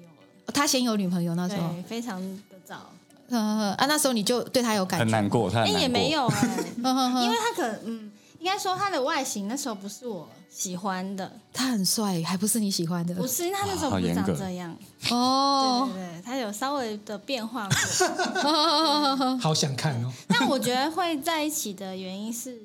[0.48, 2.90] 了，他先有女朋友那时候，非常的早。
[3.30, 8.12] 嗯啊，那时候你就对他有感觉，很难过，他也没有哎，因为他可嗯。
[8.46, 13.16] 应该说他的外形那时候不是我喜欢的，他很帅，还不是你喜欢的？
[13.16, 14.78] 不是，他那时候不是长这样
[15.10, 15.90] 哦。
[15.92, 19.38] 对对对，他有稍微的变化过。
[19.42, 20.14] 好想看哦。
[20.28, 22.62] 但我觉得会在一起的原因是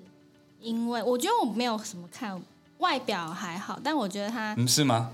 [0.60, 2.38] 因为我觉得我没有什么看
[2.76, 5.12] 外表还好，但我觉得他嗯是吗？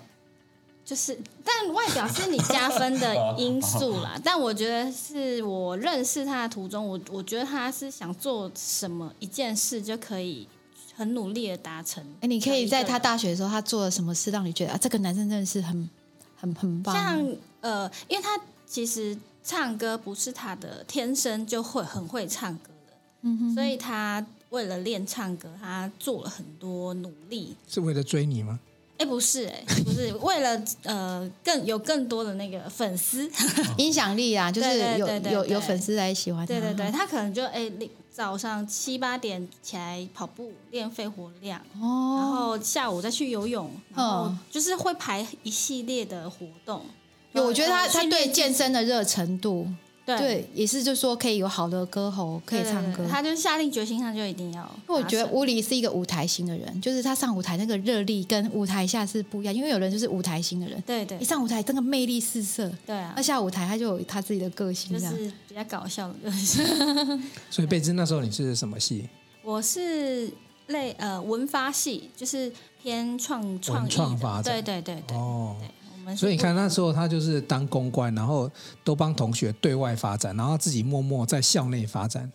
[0.84, 4.18] 就是，但外表是你加分的因素啦。
[4.24, 10.48] 但我觉得是我认识他的途中，我我觉得他是想做什么一件事就可以
[10.96, 12.02] 很努力的达成。
[12.22, 15.88] 哎，你可以在他大学的时候，他做了什么事让你觉得啊，这个男生真的是很
[16.34, 16.94] 很很棒？
[16.94, 27.54] 像呃，因为他其实唱歌不是他的天生就会很会唱歌的，嗯哼，所以他为了练唱歌，他做了很多努力。
[27.68, 28.58] 是为了追你吗？
[28.98, 33.30] 哎，不是，哎，不是为了呃更有更多的那个粉丝
[33.78, 36.46] 影响力啊，就是有有有粉丝来喜欢他。
[36.46, 37.70] 对对对，他可能就哎
[38.12, 46.86] 早上七八点起来跑步练肺活量，哦，然后下午再去游泳，然后就是会排一系列的活动。
[47.32, 49.68] 有，我觉得他他对健身的热程度。
[50.06, 52.98] 对，对，也是，就是说可以有好的歌喉，可以唱歌。
[52.98, 54.62] 对对对，他就下定决心，他就一定要。
[54.88, 59.52] 因为我觉得乌里是一个舞台型的人，就是他上舞台那个热力跟舞台下是不一样。
[59.52, 62.72] 因为有人就是舞台型的人，对对，一上舞台真的魅力四射。
[62.86, 66.64] 对啊，那下舞台他就有他自己的个性，就是比较搞笑的个性。
[67.50, 69.08] 所以贝兹那时候你是什么系？
[69.42, 70.30] 我是
[70.68, 75.56] 类呃文发系，就是偏创创创发对对对对哦。
[75.60, 75.68] 对
[76.14, 78.50] 所以你看那时候他就是当公关，然后
[78.84, 82.30] 都帮同学对外发展，然后自己默默在校内发展，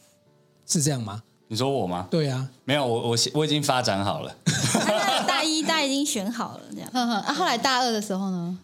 [0.65, 1.21] 是这样吗？
[1.47, 2.07] 你说我吗？
[2.09, 4.35] 对啊，没有我我我已经发展好了。
[5.27, 6.89] 大一大一已经选好了这样。
[6.93, 8.57] 啊，后来大二的时候呢？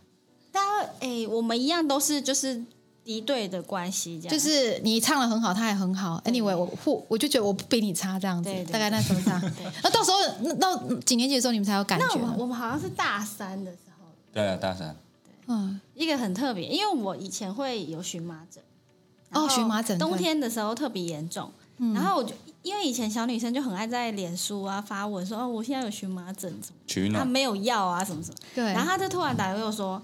[0.52, 2.64] 大二哎，我们一样都是就是
[3.04, 4.32] 敌对的关系，这样。
[4.32, 6.22] 就是你唱的很好，他也很好。
[6.24, 8.50] Anyway，我我我就觉得我不比你差这样子。
[8.50, 9.54] 对，大概那时候这样。
[9.84, 12.08] 那到时候那到几年级的时候你们才有感觉？
[12.14, 13.87] 我们我们好像是大三的时候。
[14.38, 14.96] 对啊，大三。
[15.48, 18.64] 嗯，一个很特别，因为我以前会有荨麻疹，
[19.32, 21.52] 哦，荨麻疹，冬天的时候特别严重。
[21.78, 28.38] 嗯，然后我就因为以前小女生就很爱在脸书啊发文说哦，我现在有荨麻疹，什么取暖，她没有药啊，什么什么。
[28.54, 30.00] 对，然后她就突然打给我说，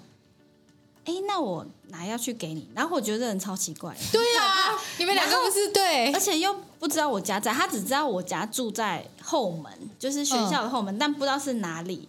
[1.05, 2.67] 哎，那我拿药去给你。
[2.73, 12.07] 然后我觉得这人超奇怪，对啊， 你们两个不是对，而且又不知道我家在，他只知道我家住在后门，就是学校的后门，但不知道是哪里。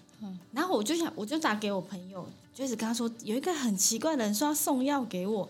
[0.53, 2.27] 然后我就想，我就打给我朋友。
[2.55, 5.49] 就一直跟他说有一个很奇怪的人说要送药给我，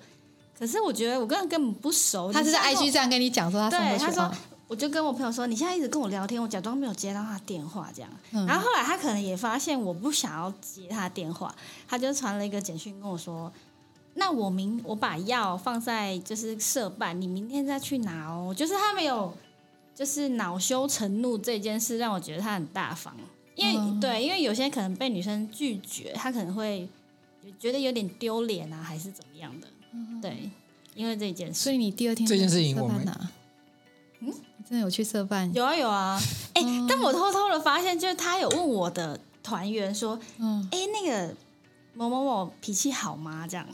[0.58, 2.32] 可是我觉得我跟他根本不熟。
[2.32, 3.78] 他是在 IG 上跟你讲说他送。
[3.78, 4.32] 对，他说
[4.66, 8.10] 我就跟我朋友说，你现在一直跟我聊天，我假装没有接到他电话这样。
[8.32, 11.54] 嗯、然后后来他可能也发现我不想要接他电话，
[11.86, 13.52] 他就传了一个简讯跟我说
[14.16, 19.30] ：“那我明我把药放在就是社办，你明天再去拿哦。”就是他没有
[19.94, 23.14] 就是恼羞成怒这件事，让我觉得他很大方。
[23.56, 26.88] 因为、嗯、对，因为有些可能被女生拒绝，他可能会
[27.58, 29.68] 觉得有点丢脸啊，还是怎么样的？
[29.92, 30.50] 嗯、对，
[30.94, 31.54] 因为这件事。
[31.54, 33.06] 所以你第二天这件事情我们
[34.20, 34.32] 嗯，
[34.68, 35.52] 真的有去社办？
[35.54, 36.20] 有啊有啊。
[36.54, 41.34] 哎、嗯，但我偷偷的发现，就是他有问我的团员说，嗯，哎，那个
[41.94, 43.46] 某某某脾气好吗？
[43.46, 43.66] 这样，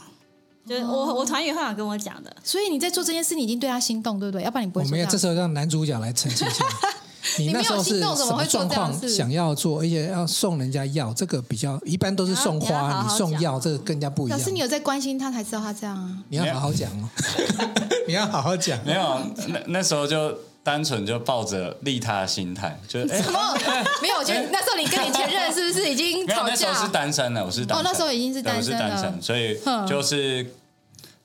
[0.67, 2.37] 就是我、哦、我团员会想跟我讲的。
[2.43, 4.43] 所以你在做这件事，你已经对他心动，对不对？
[4.43, 4.85] 要不然你不会。
[4.85, 6.67] 我没有，这时候让男主角来澄清一下。
[7.39, 9.09] 你那时候是什么状况？
[9.09, 14.39] 想要做，而且要送人家药，这个比较一般都是送花，你，好好你送药这个更加不一样。
[14.39, 16.19] 可是你有在关心他，才知道他这样啊。
[16.29, 17.09] 你要好好讲哦，
[18.09, 18.79] 你要好好讲。
[18.85, 23.39] 没有，那那时候就单纯就抱着利他的心态，就 什么？
[24.01, 26.49] 没有，我觉得那时候你跟你前任是不是已经吵架？
[26.49, 27.87] 那时候是单身了，我是单身。
[27.87, 30.55] 哦，那时候已经是单身了，我是单身，所以就是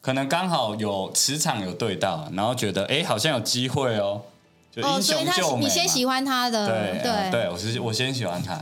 [0.02, 4.22] 可能刚好有磁场有对到，然后觉得哎，好像有机会哦。
[4.84, 8.56] 哦，所以他你先喜欢他的，对对，对我是我先喜欢他。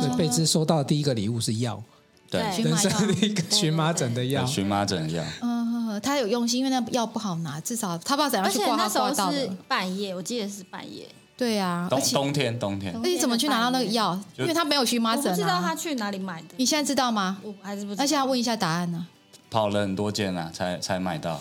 [0.00, 1.82] 所以贝兹收到的第一个礼物是药，
[2.30, 5.24] 对，人生的一个荨麻疹的药，荨麻疹的药。
[5.42, 9.50] 嗯，他有用心，因为那药不好拿，至少他不知道怎样去挂号挂到的。
[9.68, 11.06] 半夜，我记得是半夜。
[11.36, 12.92] 对呀，冬冬天冬天。
[13.02, 14.18] 那你怎么去拿到那个药？
[14.38, 16.48] 因为他没有荨麻疹，不知道他去哪里买的。
[16.56, 17.38] 你现在知道吗？
[17.42, 18.02] 我还是不知道。
[18.02, 19.06] 那现在问一下答案呢？
[19.50, 21.40] 跑了很多间啊，才才买到。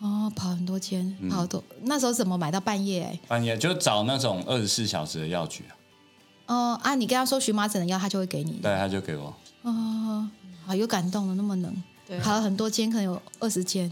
[0.00, 1.62] 哦，跑很多间，跑好多。
[1.70, 3.18] 嗯、那时候怎么买到半夜？
[3.26, 5.72] 半夜就找那种二十四小时的药局啊。
[6.46, 8.52] 哦啊，你跟他说荨麻疹的药，他就会给你。
[8.62, 9.34] 对，他就给我。
[9.62, 10.28] 哦，
[10.66, 11.74] 好有感动的，那么能。
[12.06, 13.88] 对，跑了很多间，可能有二十间。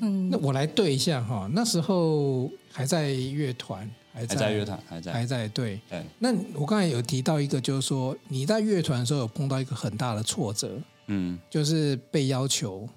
[0.00, 5.78] 嗯，那我来对一下哈，那时候还在乐团，还在乐团，还在还在对。
[5.90, 6.02] 对。
[6.18, 12.88] 那我刚才有提到一个，就是说你在乐团的时候有碰到一个很大的挫折，嗯，就是被要求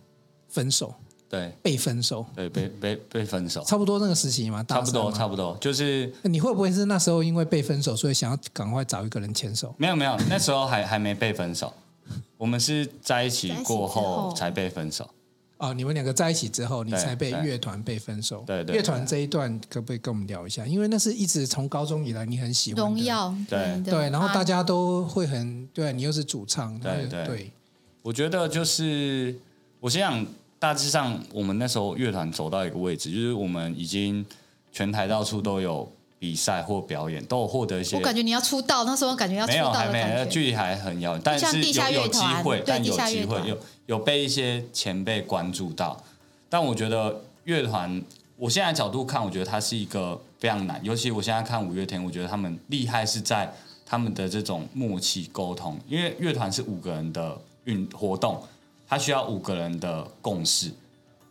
[0.47, 0.93] 分手。
[1.29, 9.71] 对，被分手，对，被被被分手，差不多那个时期嘛，差不多差不多，就是你会不会是那时候因为被分手，所以想要赶快找一个人牵手？
[9.77, 11.71] 没有没有，那时候还还没被分手，
[12.35, 15.07] 我们是在一起过后才被分手。
[15.57, 18.43] 哦，你们两个在一起之后，你才被乐团被分手。
[18.47, 20.65] 对对，乐团这一段可不可以跟我们聊一下？
[20.65, 27.51] 因为那是一直从高中以来你很喜欢荣耀，对对，然后大家都会很对，你又是主唱，对对。
[28.01, 29.35] 我觉得就是
[29.79, 30.25] 我先想。
[30.59, 34.25] 大致上，我们那时候乐团走到一个位置，就是我们已经
[34.73, 37.95] 全台到处都有比赛或表演，都有获得一些。
[37.95, 39.57] 我感觉你要出道，那时候感觉要出道。
[39.57, 46.03] 没有，还没，距离还很遥远，但是有有机会，但有机会，有有被一些前辈关注到。
[46.49, 48.01] 但我觉得乐团，
[48.35, 50.77] 我现在角度看，我觉得它是一个非常难。
[50.83, 53.49] 尤其我现在看五月天，我觉得他们厉害是在
[53.85, 58.43] 他们的这种默契沟通，因为乐团是五个人的运活动，
[58.89, 60.71] 它需要五个人的共识。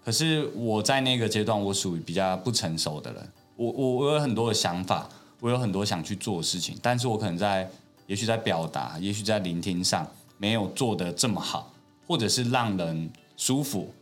[0.05, 5.07] 可是我在那个阶段，我属于比较不成熟的人，我我我有很多的想法，
[5.41, 7.69] 我有很多想去做的事情，但是我可能在
[8.07, 10.07] 也许在表达，也许在聆听上
[10.39, 11.71] 没有做得这么好，
[12.07, 13.93] 或者是让人舒服。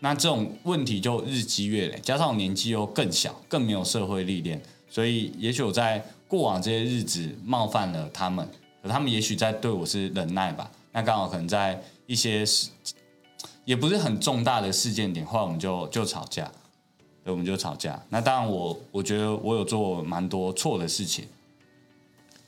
[0.00, 8.48] 那这种问题就日积月累，加上我年纪又更小，更没有社会历练，所以也许我在过往这些日子冒犯了他们，
[8.82, 10.70] 可他们也许在对我是忍耐吧。
[10.92, 12.44] 那刚好可能在一些，
[13.64, 16.50] 也不是很重大的事件点，后来我们就就吵架，
[17.24, 18.00] 对，我们就吵架。
[18.10, 21.26] 那当然我我觉得我有做蛮多错的事情，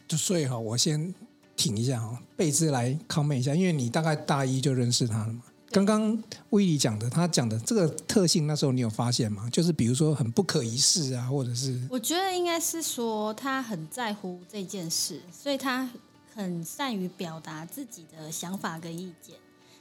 [0.07, 1.15] 就所以哈，我先
[1.57, 5.43] 停一下哈，贝兹来 comment 一下，因为你大概大一就认识他了嘛。
[5.73, 6.17] 刚刚
[6.51, 9.51] 威利讲的，他讲的这个特性，那时候你有发现吗？
[9.51, 11.79] 就是比如说很不可一世啊，或者是……
[11.91, 15.91] 我觉得应该是说他很在乎这件事，所以他
[16.35, 19.35] 很善于表达自己的想法跟意见。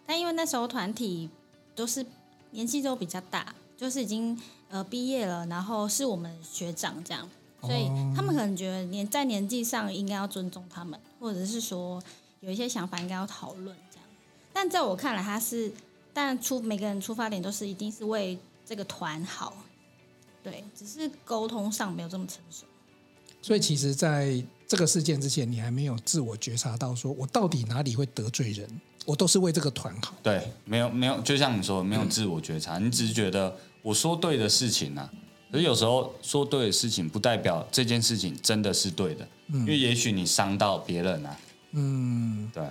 [0.05, 1.29] 但因为那时候团体
[1.75, 2.05] 都是
[2.51, 4.39] 年纪都比较大，就是已经
[4.69, 7.29] 呃毕业了，然后是我们学长这样，
[7.61, 12.01] 所以他们可能觉得年在年纪上应该要尊重他们，或者是说
[12.41, 14.07] 有一些想法应该要讨论这样。
[14.53, 15.73] 但在我看来，他是，
[16.13, 19.53] 但出每个人出发点都是一定是为这个团好，
[20.43, 22.65] 对，只是沟通上没有这么成熟。
[23.41, 28.67] 所以，其实在这个事件之前，你还没有自我觉察到，说我到底哪里会得罪人？
[29.05, 30.13] 我都是为这个团好。
[30.21, 35.09] 对，没有没有，就像你说，没有自我觉察，嗯、你只是觉得我说对的事情啊，
[35.51, 41.39] 可是有时候说对的事情，不代表这件事情真的是对的，嗯、因为也许你伤到别人啊。
[41.71, 42.63] 嗯，对。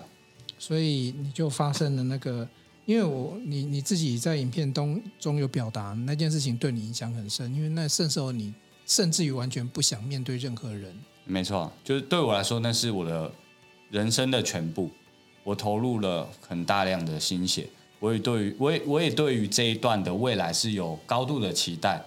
[0.58, 2.48] 所以你就发生了那个，
[2.86, 8.54] 因为我你你自己在影片中中有表达那件事情对你影响很深，因为那甚时候你
[8.86, 10.96] 甚至于完全不想面对任何人。
[11.24, 13.30] 没错，就是对我来说，那是我的
[13.90, 14.90] 人生的全部，
[15.44, 17.68] 我投入了很大量的心血，
[18.00, 22.02] 我也对于我也我也对于这一段的未来是有高度的期待，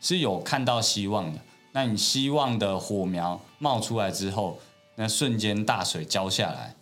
[0.00, 1.40] 是有看到希望的。
[1.72, 4.58] 那你希望的火苗冒出来之后，
[4.96, 6.74] 那瞬间大水浇下来。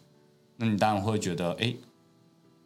[0.56, 1.74] 那你当然会觉得，哎，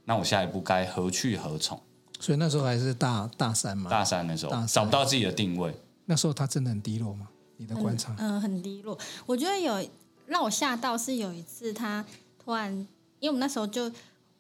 [0.05, 1.79] 那我下一步该何去何从？
[2.21, 5.75] 所以那时候还是大大三嘛，大三的时候找不到自己的定位。
[6.05, 7.29] 那时候他真的很低落吗？
[7.57, 8.15] 你的观察？
[8.19, 8.97] 嗯，很低落。
[9.27, 9.89] 我觉得有
[10.27, 12.05] 让我吓到是有一次他
[12.43, 12.87] 突然，
[13.23, 13.89] 因为我们那时候就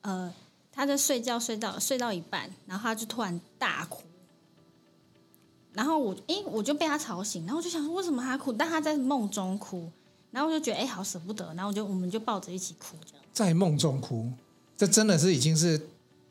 [0.01, 0.33] 呃，
[0.73, 4.03] 他在睡觉睡到睡到一半，然后他就突然大哭，
[5.73, 8.53] 然后我哎我就被他吵醒，然后我就想说为什么他哭？
[8.53, 9.89] 但他在梦中哭，
[10.33, 13.25] 然后我就觉得哎好舍不得，然后我就我们就抱着一起哭这样。
[13.33, 14.33] 在梦中哭，
[14.77, 15.81] 这真的是已经是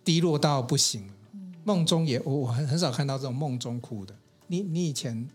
[0.04, 1.14] 低落到不行了。
[1.64, 4.14] 梦中也，我我很很少看到这种梦中哭的。
[4.48, 5.26] 你你以前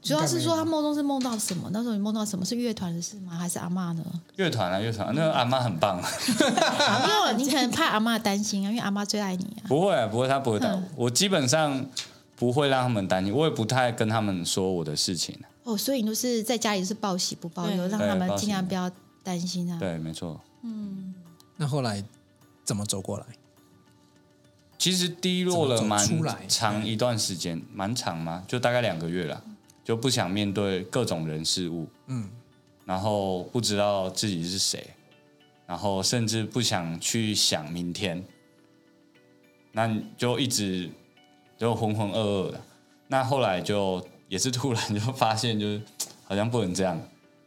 [0.00, 1.68] 主要是说他梦中是梦到什么？
[1.72, 2.44] 那时候你梦到什么？
[2.44, 3.36] 是乐团的事吗？
[3.36, 4.04] 还是阿嬷呢？
[4.36, 6.00] 乐团啊，乐团，那个阿嬷很棒。
[6.00, 9.68] 因为你可能怕阿嬷担心啊，因为阿嬷最爱你啊。
[9.68, 10.72] 不会啊，不会，他不会担。
[10.72, 11.84] 嗯、我基本上
[12.36, 15.38] 不会让他们担心，我也不太跟他们说我的事情。
[15.64, 18.90] 哦，所以你都是在家里是报喜不报忧，对让他们尽量不要
[19.22, 19.78] 担心啊。
[19.78, 20.40] 对，没错。
[20.62, 21.12] 嗯，
[21.56, 22.02] 那后来
[22.64, 23.24] 怎么走过来？
[24.78, 26.08] 其实低落了蛮
[26.48, 28.44] 长一段时间，蛮长吗？
[28.46, 29.42] 就大概两个月了，
[29.88, 32.28] 就不想面对各种人事物，嗯，
[32.84, 34.86] 然后不知道自己是谁，
[35.66, 38.22] 然后甚至不想去想明天，
[39.72, 40.90] 那就一直
[41.56, 42.60] 就浑浑噩噩的。
[43.06, 45.80] 那后来就也是突然就发现，就是
[46.24, 47.00] 好像不能这样，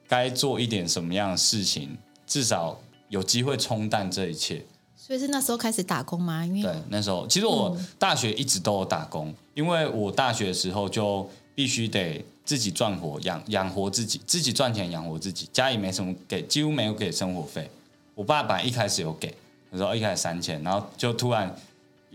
[0.08, 2.82] 该做一点什么样的事情，至少。
[3.10, 6.46] 有机会冲淡这一切，所以是那时候开始打工吗？
[6.46, 17.70] 因为对，那时候其实我大学一直都有打工，嗯、因为我大学的时候就必须得自己赚活养养活自己，自己赚钱养活自己，家里没什么给，几乎没有给生活费。
[18.16, 19.34] 我爸爸一开始有给，
[19.72, 21.56] 有时候一开始三千，然后就突然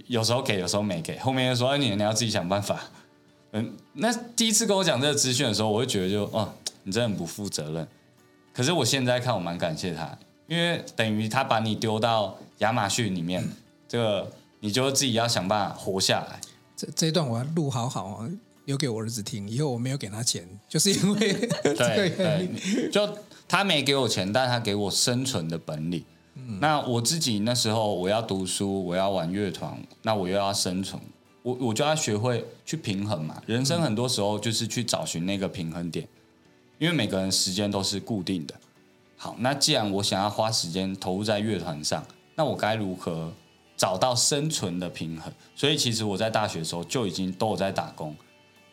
[0.06, 2.80] 有时候给，有时候没给，后面又说：“哎，你你要自己想办法。”
[3.52, 7.86] 嗯，那第一次跟我讲这个资讯的时候，我会觉得就哦，你真的很不负责任。
[8.52, 10.16] 可是我现在看，我蛮感谢他。
[10.46, 13.52] 因为等于他把你丢到亚马逊里面，嗯、
[13.88, 14.30] 这个
[14.60, 16.40] 你就自己要想办法活下来。
[16.76, 18.28] 这这一段我要录好好啊，
[18.66, 19.48] 留给我儿子听。
[19.48, 26.04] 以后我没有给他钱， 就是因为对对，就他没给我钱，但他给我生存的本领。
[26.34, 31.00] 嗯、那我自己那时候我要读书，我要玩乐团，那我又要生存，
[31.42, 33.42] 我我就要学会去平衡嘛。
[33.46, 36.06] 人生很多时候就是去找寻那个平衡点，
[36.78, 38.54] 因为每个人时间都是固定的。
[39.16, 42.04] 好，那既然我想要花时间投入在乐团上，
[42.34, 43.32] 那我该如何
[43.74, 45.32] 找到生存的平衡？
[45.54, 48.14] 所以其实我在大学的时候就已经都有在打工。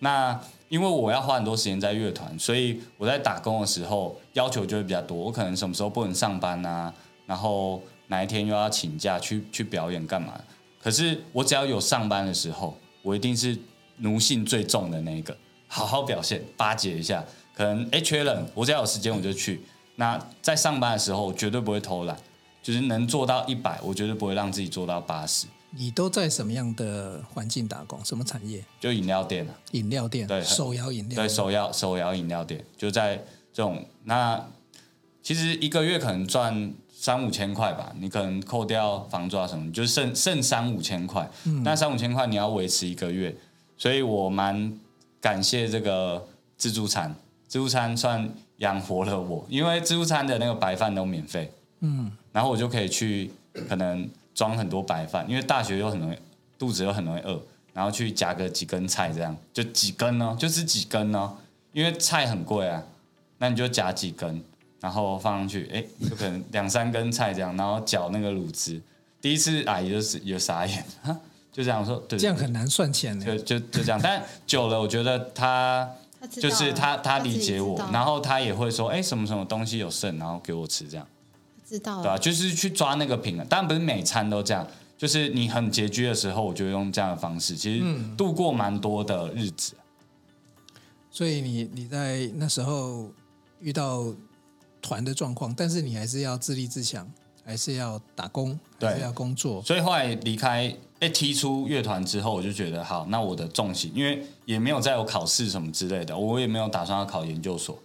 [0.03, 0.37] 那
[0.67, 5.17] 因为我要花很多时间在乐团，所以我在打工的时候要求就会比较多。
[5.17, 6.93] 我可能什么时候不能上班啊，
[7.25, 10.33] 然后哪一天又要请假去去表演干嘛？
[10.81, 13.57] 可是我只要有上班的时候，我一定是
[13.97, 15.37] 奴性最重的那一个，
[15.67, 17.23] 好好表现，巴结一下。
[17.55, 19.63] 可能哎缺人，我只要有时间我就去。
[19.95, 22.17] 那在上班的时候，我绝对不会偷懒，
[22.61, 25.47] 就是能做到一百，我绝对不会让自己做到八十。
[25.75, 28.03] 你都在什么样的环境打工？
[28.05, 28.63] 什么产业？
[28.79, 29.53] 就饮料店啊。
[29.71, 31.15] 饮料店，对，手摇饮料。
[31.15, 33.17] 对，手摇手摇饮料店，就在
[33.51, 33.83] 这种。
[34.03, 34.39] 那
[35.23, 41.27] 其实一个月可能赚三五千块吧，你可能扣掉房租啊什么，就剩剩三五千块。
[41.45, 41.63] 嗯。
[41.63, 43.35] 那三五千块你要维持一个月，
[43.75, 44.79] 所以我蛮
[45.19, 47.15] 感谢这个自助餐。
[47.47, 51.51] 自助餐算养活了我，因为自助餐的那个白饭都免费。
[51.79, 52.11] 嗯。
[52.31, 53.31] 然后我就可以去
[53.67, 54.07] 可能。
[54.33, 56.17] 装很多白饭，因为大学又很容易
[56.57, 57.41] 肚子又很容易饿，
[57.73, 61.35] 然后去夹个几根菜，这样就几根呢，就是几根哦，
[61.71, 62.83] 因为菜很贵啊，
[63.37, 64.43] 那你就夹几根，
[64.79, 68.81] 然后放上去，哎，就可能两三根菜这样，然后搅那个卤汁。
[69.21, 71.17] 第一次阿姨就是有傻眼，哈
[71.51, 73.99] 就这样说，对，这样很难算钱的，就就就这样。
[74.01, 75.89] 但久了，我觉得他
[76.29, 81.07] 就是他他理解我，然后他也会说，哎，什么什么东西有剩，然后给我吃这样。
[81.73, 84.65] 知道了，对啊，就是去抓那个平衡，当然不是每餐都这样，
[84.95, 89.73] 就是你很拮据的时候，我就用这样的方式，其实度过蛮多的日子。
[89.75, 90.75] 嗯、
[91.09, 93.09] 所以你你在那时候
[93.59, 94.05] 遇到
[94.83, 97.09] 团的状况，但是你还是要自立自强，
[97.43, 99.59] 还是要打工，还是要工作。
[99.63, 107.75] 所以后来离开，被，踢出乐团之后，我就觉得好，那我的重心，因为也没有再有考试什么之类的，我也没有打算要考研究所。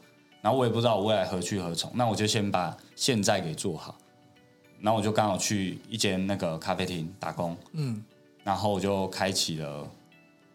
[0.40, 3.96] 然后我也不知道我未来何去何从，那我就先把现在给做好。
[4.80, 8.00] 然后我就刚好去一间那个咖啡厅打工，嗯，
[8.44, 9.90] 然后我就开启了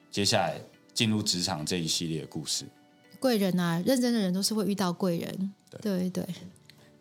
[0.10, 0.58] 接下来
[0.94, 2.66] 进入职场这一系列的故事。
[3.20, 5.54] 贵人啊，认真的人都是会遇到贵人。
[5.70, 6.28] 对对对，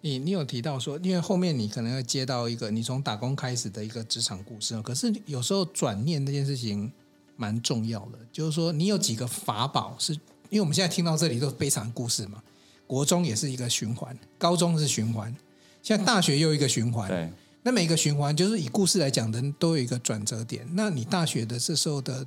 [0.00, 6.90] 你你有提到说，因为后面你可能会接到一个你从打工开始的一个职场故事，可是有时候转念这件事情
[7.36, 10.12] 蛮重要的，就是说你有几个法宝，是
[10.48, 12.42] 因为我们现在听到这里都是悲惨故事嘛。
[12.86, 15.34] 国中也是一个循环，高中是循环，
[15.82, 17.08] 现在大学又一个循环。
[17.08, 17.30] 对，
[17.62, 20.66] 那每个循环就是以故事来讲的，都有一个转折点。
[20.74, 22.26] 那你大学的这时候的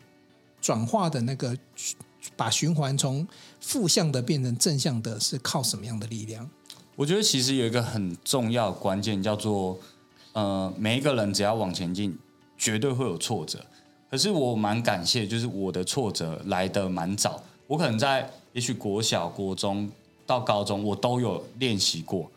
[0.59, 1.55] 转化的那个，
[2.35, 3.27] 把循环从
[3.59, 6.49] 负向的变成正向的，是靠什么样的力量？
[6.95, 9.77] 我觉得其实有一个很重要的关键，叫做
[10.33, 12.17] 呃，每一个人只要往前进，
[12.57, 13.63] 绝对会有挫折。
[14.09, 19.91] 可是我蛮感谢，就是我的挫折来得蛮早，我可能在也许国小、国中。
[20.25, 22.29] 到高中，我都有练习过，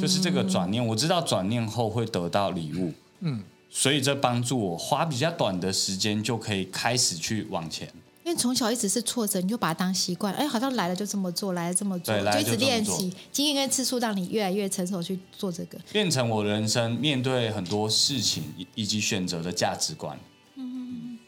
[0.00, 7.88] 就是这个转念，我知道转念后会得到礼物，嗯，所以这帮助我花比较短的时间就可以开始去往前。
[8.24, 18.42] 因为从小一直是挫折，你就把它当习惯，哎，好像来了就这么做，来了这么做，就一直练习，经验跟次数让你越来越成熟去做这个，变成我人生面对很多事情
[18.74, 20.18] 以及选择的价值观。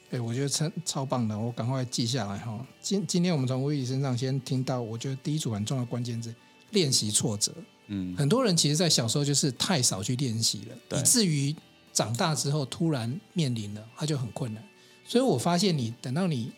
[0.09, 2.65] 对，我觉得超超棒的，我赶快记下来哈。
[2.81, 6.33] 今今天我们从威宇身上先听到，我觉得第一组很重要的关键字：
[6.71, 7.53] 练习挫折。
[7.89, 11.55] 嗯，很多人其实，在小时候就是太少去练习了，以至于
[11.93, 14.63] 长大之后突然面临了，他就很困难。
[15.05, 16.53] 所以我发现你，等到你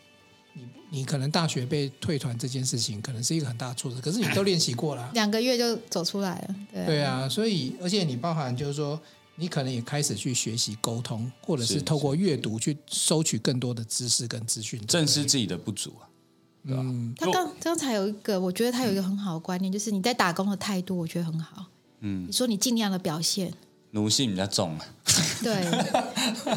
[0.52, 6.54] 你你可能大学被退团这件事情，可能是一个很大的挫折，可是你都练习过了，两个月就走出来了。
[6.70, 9.00] 对啊，对啊，所以而且你包含就是说。
[9.38, 16.10] 你可能也开始去学习沟通，或者是透过阅读去收取更多的知识跟资讯，正视自己的不足啊。
[16.64, 21.66] 嗯，他刚刚才有一个，我觉得他有一个很好的观念，就是你在打工的态度，我觉得很好。
[22.00, 23.54] 嗯，你说你尽量的表现，
[23.92, 24.86] 奴性比较重啊。
[25.40, 25.54] 对，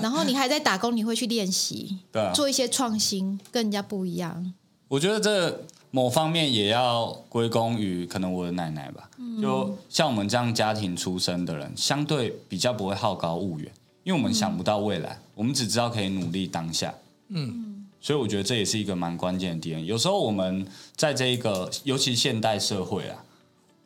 [0.01, 4.53] 然后你还在打工，你会去练习，对啊，做一些创新，跟人家不一样。
[4.87, 5.65] 我觉得这。
[5.93, 9.09] 某方面也要归功于可能我的奶奶吧，
[9.41, 13.69] 就像我们这样家庭出身的人，相对比较不会好高骛远，
[14.05, 16.93] 因为我们想不到未来，我们只知道可以努力当下。
[17.27, 19.85] 嗯，所以我觉得这也是一个蛮关键的点。
[19.85, 20.65] 有时候我们
[20.95, 23.21] 在这一个，尤其现代社会啊，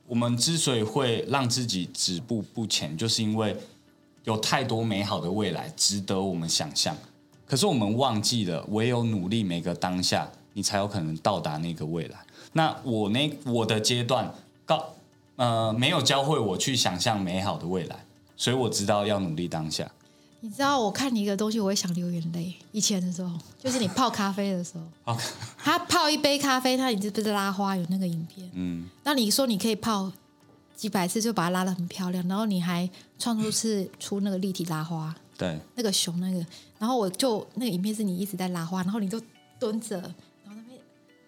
[0.06, 3.58] 我们之所以会让自己止步不前，就是因为
[4.26, 6.95] 有太多美好的未来值得我们想象，
[7.47, 10.30] 可是我们忘记了，唯有努力每个当下。
[10.56, 12.18] 你才有可能到达那个未来。
[12.53, 14.34] 那我那我的阶段，
[14.66, 14.93] 告
[15.36, 18.06] 呃没有教会我去想象美好的未来，
[18.38, 19.91] 所以我知道要努力当下。
[20.39, 22.53] 你知道，我看你一个东西，我也想流眼泪。
[22.72, 25.18] 以前的时候，就是你泡咖啡的时候，
[25.58, 27.76] 他泡一杯咖啡，他你是不是拉花？
[27.76, 28.49] 有那个影片。
[28.53, 28.88] 嗯。
[29.03, 30.10] 那你说你可以泡
[30.76, 32.89] 几百次，就把它拉的很漂亮，然后你还
[33.20, 35.14] 创作是出那个立体拉花。
[35.38, 35.60] 对。
[35.76, 36.45] 那个熊那个，
[36.80, 39.20] 然后我就那个影片是你一直在拉花，然后你就
[39.60, 40.01] 蹲着。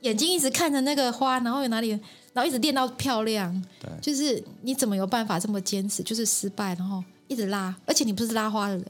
[0.01, 1.89] 眼睛一直看着那个花，然后有哪里，
[2.33, 3.63] 然后一直练到漂亮。
[3.79, 6.03] 对，就是你怎么有办法这么坚持？
[6.03, 8.85] 就是失败，然后一直拉，而且你不是拉花的人，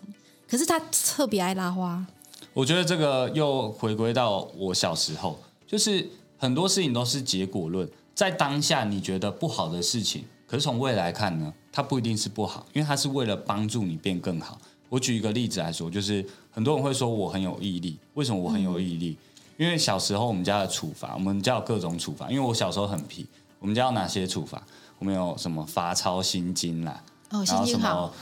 [0.48, 2.06] 可是他特别爱拉花。
[2.54, 14.60] 我觉得这个又回归到我小时候，就是很多事情都是结果论，在当下你觉得不好的事情，可是从未来看呢，它不一定是不好，因为它是为了帮助你变更好。
[14.90, 19.18] 我举一个例子来说，就是很多人会说我很有毅力，为什么我很有毅力？
[19.20, 23.26] 嗯、因为小时候我们家的处罚，我们家有各种处罚，因为我小时候很皮，
[23.60, 24.62] 我们家有哪些处罚？
[25.00, 28.14] 我们有什么罚抄心经啦，然后什么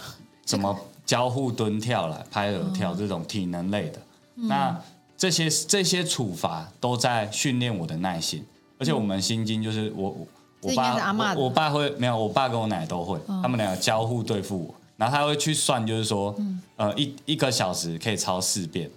[0.46, 4.02] 什么交互蹲跳啦，拍耳跳这种体能类的。
[4.36, 4.82] 嗯、那
[5.18, 8.46] 这些这些处罚都在训练我的耐心，
[8.78, 10.18] 而且我们心经就是我
[10.62, 18.92] 我爸我，我爸会没有，我爸跟我奶都会，哦、他们两个交互对付我，然后他会去算，就是说，嗯、呃，一一个小时可以抄四遍，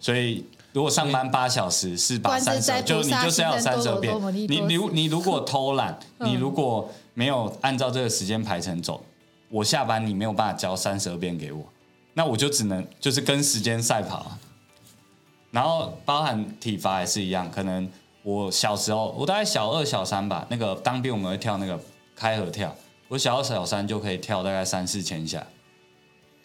[0.00, 4.14] 所以如果上班八小时，是把三十，就你就是要三十遍。
[4.32, 9.04] 你你你如果偷懒， 你如果没有按照这个时间排程走，
[9.50, 11.62] 我下班你没有办法交三十二遍给我，
[12.14, 14.32] 那我就只能就是跟时间赛跑。
[15.50, 17.86] 然后包含体罚也是一样，可能
[18.22, 21.78] 我小时候，我大概小二、小三吧，那个当兵我们会跳那个
[22.16, 22.74] 开合跳，
[23.08, 25.46] 我小二、小三就可以跳大概三四千下，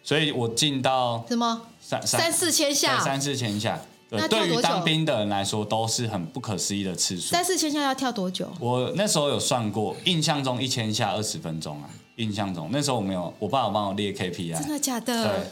[0.02, 7.30] 所以我进到什么三三四千下，三四千下，对，对于当兵的人来说都是很不可思议的次数。
[7.30, 8.48] 三四千下要跳多久？
[8.58, 15.28] 我那时候有算过，印象中一千下二十分钟啊，印象中那时候我没有，我爸有帮我列 KPI，真的假的？
[15.28, 15.46] 对。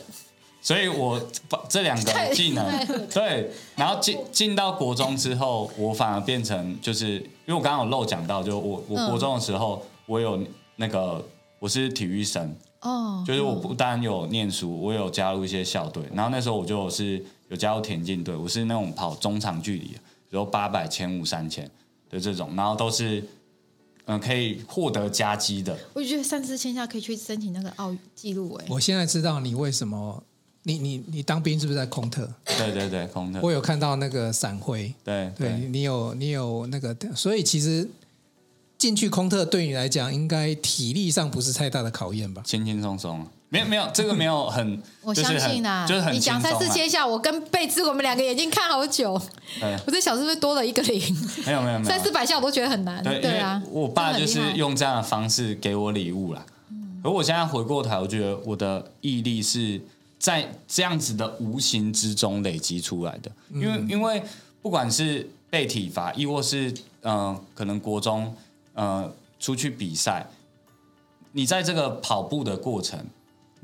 [0.62, 2.66] 所以，我把这两个技能
[3.14, 10.42] 对，然后进进到国中之后，我反而变成就是，因为我刚刚有漏讲到，就我我国中的时候，我有
[10.74, 11.24] 那个
[11.60, 19.98] 我是体育生哦，就是我不单有念书，我有加入一些校队，然后那时候我就是有加入田径队，我是那种跑中长距离，比
[20.30, 21.70] 如八百、千五、三千
[22.10, 23.24] 的这种，然后都是
[24.06, 25.78] 嗯可以获得加绩的。
[25.94, 28.66] 我觉得三四千下可以去申请那个奥纪录哎。
[28.68, 30.22] 我现在知道你为什么。
[30.68, 32.28] 你你你当兵是不是在空特？
[32.44, 33.38] 对对对，空特。
[33.40, 34.92] 我有看到那个闪辉。
[35.04, 37.88] 对对，对，你有你有那个，所以其实
[38.76, 42.42] 进去空特对你来讲，应该体力上不是太大的考验吧？
[42.44, 49.20] 轻轻松松，没有没有，这个没有很， 我相信啊，就是很你讲三四千下，我跟贝兹我们两个眼睛看好久。
[49.86, 51.00] 我在想是不是多了一个零？
[51.46, 53.02] 没有没有没有，三四百下我都觉得很难。
[53.02, 56.44] 对，对啊，我爸就是用这样的方式给我礼物啦。
[57.02, 59.80] 而我现在回过头，我觉得我的毅力是。
[60.18, 64.20] 在这样子的无形之中累积出来的，因为因为
[64.62, 66.70] 不管是被体罚，亦或是
[67.02, 68.34] 嗯、呃，可能国中
[68.72, 70.26] 呃出去比赛，
[71.32, 72.98] 你在这个跑步的过程，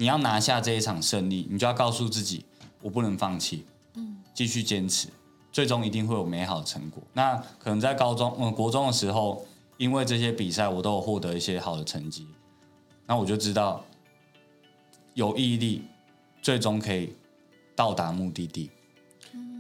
[0.03, 2.45] 你要拿下这一场胜利，你就要告诉自己，
[2.81, 5.07] 我不能放弃，嗯，继续坚持，
[5.53, 7.01] 最终一定会有美好的成果。
[7.13, 9.47] 那可能在高中嗯、国中的时候，
[9.77, 12.27] 因为这些比赛，我都有获得一些好的成绩，
[13.07, 13.85] 那我就知道
[15.15, 15.83] 有毅力。
[16.43, 17.15] 最终可以
[17.77, 18.69] 到达目的地。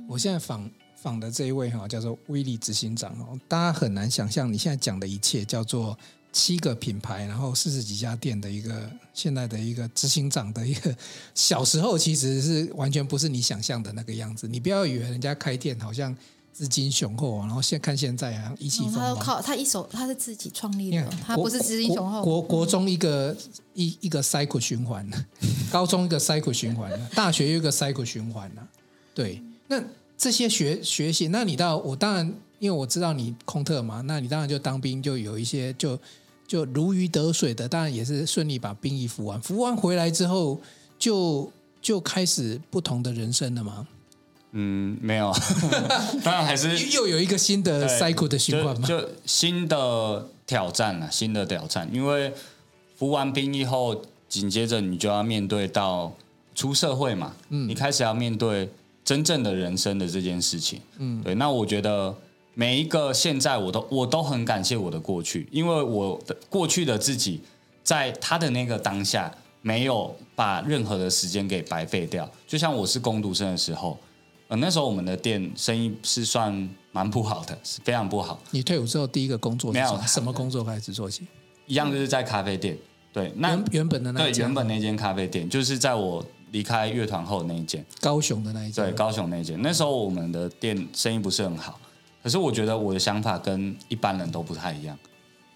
[0.08, 5.96] 我现在访访的这一位哈，叫做威利执行长哦，大家很难想象你现在讲的一切叫做
[6.32, 10.96] 七个品牌，然后四十几家店的一个现在的一个执行长的一个
[11.34, 14.48] 小时候，其实是完全不是你想象的那个样子。
[14.48, 16.16] 你不要以为人家开店好像。
[16.52, 19.00] 资金雄厚啊，然后现看现在啊，意气风发。
[19.00, 22.22] 他靠他一手，他是自己创立的，他不是资金雄厚。
[22.22, 23.34] 国国中一个
[23.72, 25.10] 一一个 cycle 循环，
[25.70, 28.68] 高中一个 cycle 循环，大学又一个 cycle 循环了。
[29.14, 29.82] 对，那
[30.18, 35.98] 这些学学习，那你到我当然，因为我知道你空特嘛，那你当然就当兵，就有一些就
[36.52, 40.60] 就如鱼得水的，当然也是顺利把兵役服完，服完回来之后，
[40.98, 41.50] 就
[41.80, 43.86] 就开始不同的人生了嘛。
[44.50, 45.32] 嗯，没有，
[46.22, 51.88] 当然还是又有一个新的 cycle 的循环嘛，就新的挑战了，新的挑战。
[51.90, 52.30] 因为
[52.98, 56.12] 服完兵役后，紧接着你就要面对到
[56.54, 58.68] 出社会嘛，嗯，你开始要面对
[59.02, 61.34] 真正的人生的这件事情，嗯，对。
[61.36, 62.14] 那我觉得
[62.54, 67.40] 每一个现在，我都我都很感谢我的过去，因为我的过去的自己，
[67.82, 69.32] 在他的那个当下，
[69.62, 72.28] 没有把任何的时间给白费掉。
[72.46, 73.98] 就像我是工读生的时候。
[74.48, 78.38] 呃那时候我们的店生意是算蛮不好的，是非常不好。
[78.50, 79.72] 你退伍之后第一个工作？
[79.72, 81.26] 没有什么工作开始做起？
[81.66, 82.76] 一样就是在咖啡店。
[83.14, 88.84] 对，那原原本的那对原本那间咖啡店，就是在我离开乐团后那一间，高雄的那一间。
[88.84, 89.58] 对，高雄那一间。
[89.62, 91.80] 那时候我们的店生意不是很好，
[92.22, 94.96] 可是我觉得我的想法跟一般人都不太一样。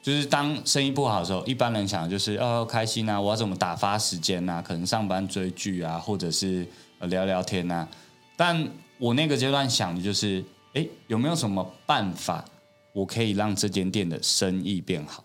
[0.02, 4.62] 就是当生意不好的时候，一般人想的就是哦开心啊，我要怎么打发时间啊？
[4.62, 6.66] 可能上班追剧啊，或者是
[7.00, 7.88] 聊聊天啊。
[8.36, 10.44] 但我那个阶段想的就是，
[10.74, 12.44] 哎，有没有什么办法
[12.92, 15.24] 我可以让这间店的生意变好？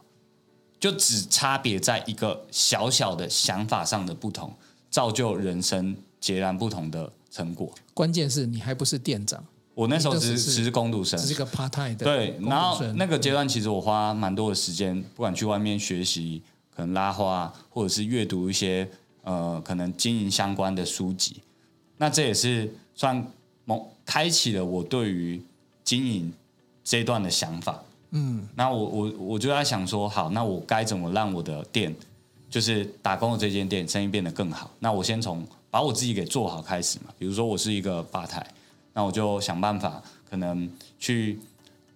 [0.79, 4.51] 就只差别在一个小小的想法上的不同，
[4.89, 7.71] 造就人生截然不同的成果。
[7.93, 9.45] 关键是你还不是店长，
[9.81, 12.05] 我那时候只是只是工读生，只是个 part time 的。
[12.05, 16.39] 对，然后那个阶段其实我花蛮多的时间，不管去外面学习，
[16.75, 18.87] 可能拉花，或者是阅读一些
[19.23, 21.37] 呃可能经营相关的书籍。
[21.97, 23.25] 那这也是算
[23.65, 25.41] 某开启了我对于
[25.83, 26.31] 经营
[26.83, 27.83] 这一段的想法。
[28.11, 31.95] 嗯，那我我我就在想说，好，那我该怎么让我的店，
[32.51, 34.69] 就是打工的这间店生意变得更好？
[34.77, 37.05] 那我先从把我自己给做好开始嘛。
[37.17, 38.45] 比如说我是一个吧台，
[38.93, 40.69] 那我就想办法，可能
[40.99, 41.39] 去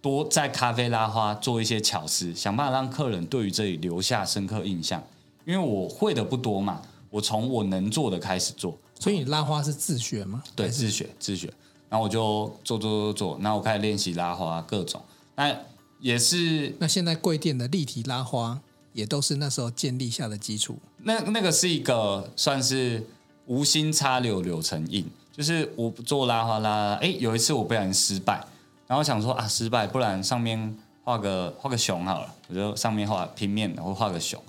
[0.01, 5.03] 多在咖啡拉花做一些巧思，想办法让客人对于这里留下深刻印象。
[5.45, 8.77] 因为我会的不多嘛，我从我能做的开始做。
[8.99, 10.41] 所以你拉花是自学吗？
[10.55, 11.51] 对，自学自学。
[11.87, 15.01] 然后我就做做做做，然后我开始练习拉花各种。
[15.35, 15.55] 那
[15.99, 18.59] 也是，那现在贵店的立体拉花
[18.93, 20.77] 也都是那时候建立下的基础。
[21.03, 23.05] 那那个是一个算是
[23.45, 25.05] 无心插柳柳成荫，
[25.35, 28.41] 就是我做拉花拉，哎，有一次我不小心失败，
[28.87, 34.41] 然后想说啊失败，不然上面画个画个熊好了，我就上面画平面，然后画个熊，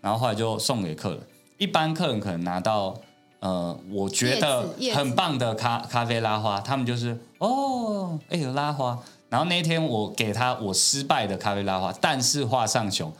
[0.00, 1.20] 然后后来就送给客人。
[1.56, 2.94] 一般客人可能拿到
[3.40, 8.96] 呃，我觉得很棒的咖咖啡拉花，他们就是哦，哎有拉花。
[9.28, 13.12] 然后那天我给他我失败的咖啡拉花，但是画上熊，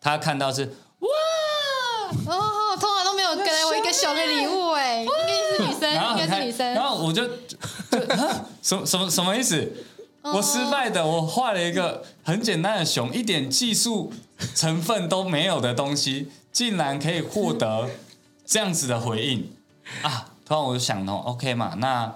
[0.00, 1.08] 他看到是哇
[2.26, 6.74] 哦，通常都没有给我一个熊的礼物哎，应该是女生，应该是女生。
[6.74, 7.98] 然后我就就
[8.62, 9.72] 什么什么什么意思？
[10.22, 14.12] 我失败的，我画了一个很简单的熊，一点技术
[14.54, 17.88] 成分都没有的东西，竟然可以获得
[18.44, 19.48] 这样子的回应
[20.02, 20.32] 啊！
[20.44, 22.12] 突然我就想通，OK 嘛，那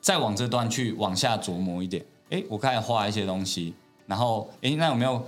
[0.00, 2.04] 再往这段去往下琢磨一点。
[2.28, 3.74] 哎，我开始画一些东西，
[4.06, 5.26] 然后哎，那有没有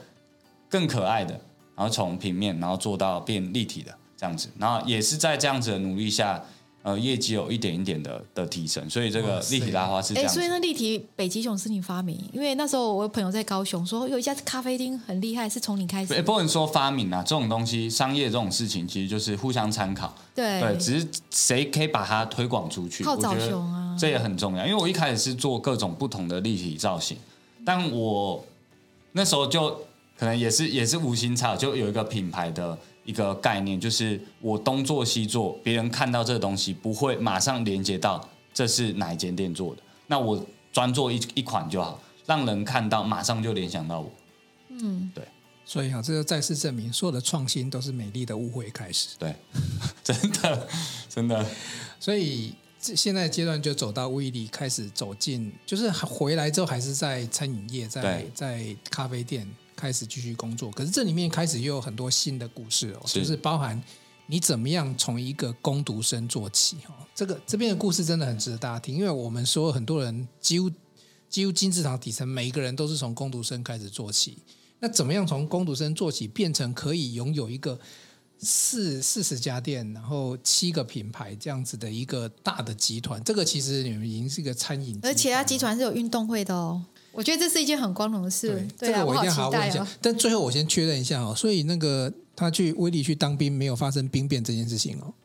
[0.69, 1.33] 更可爱的？
[1.75, 6.43] 然后从平面，然后做到变立体的这样子，然后也是在这样子的努力下，
[6.87, 8.89] 呃，业绩有一点一点的的提升。
[8.89, 10.31] 所以这个立体拉花是这样。
[10.31, 12.17] 哎，所以那立体北极熊是你发明？
[12.33, 16.15] 因为那时候我有朋友在高雄说有一家咖啡厅很厉害，是从你开始。
[16.15, 20.15] 哎，不能说发明啊，这种东西，商业这种事情其实就是互相参考。
[20.33, 23.03] 对对，只是谁可以把它推广出去。
[23.03, 23.97] 靠找熊啊。
[23.99, 27.17] 这也很重要，因为我一开始是做各种不同的立体造型，
[27.65, 28.45] 但我
[29.11, 29.71] 那时候就
[30.17, 44.13] 可能也是也是无心插，就有一个品牌的一个概念，就是我东做西做，别人看到这个东西不会马上连接到这是哪一间店做的，那我专做一一款就好，让人看到马上就联想到我。
[44.69, 45.25] 嗯，对，
[45.65, 49.17] 所以啊，这就再次证明，所有的创新都是美丽的误会开始。
[49.19, 49.35] 对，
[50.05, 50.69] 真的
[51.09, 51.47] 真的，
[51.99, 52.53] 所以。
[52.79, 59.45] 现在阶段就走到威力开始走进，就是回来之后还是在餐饮业，在在咖啡店
[59.77, 60.71] 开始继续工作。
[60.73, 63.81] 可是这里面开始又有很多新的故事哦，是就是包含
[64.27, 66.95] 你怎么样从一个工读生做起哦。
[67.15, 70.71] 这个这边的故事真的很值得大家听，因为我们说很多人几乎
[71.29, 74.39] 几乎金字塔底层每一个人都是从工读生开始做起。
[74.81, 77.79] 那怎么样从工读生做起变成可以拥有一个？
[78.39, 86.85] 四四十家店，然后七个品牌这样子的一个大的集团，这个其实你们已经是一个餐饮，而且它集团是有运动会的哦。
[87.17, 88.49] 我觉得这是一件很光荣的事。
[88.79, 89.87] 对，对啊，这个我一定要好好问一下。
[90.03, 95.15] 但最后我先确认一下哦，所以那个他去威利去当兵，没有发生兵变这件事情哦。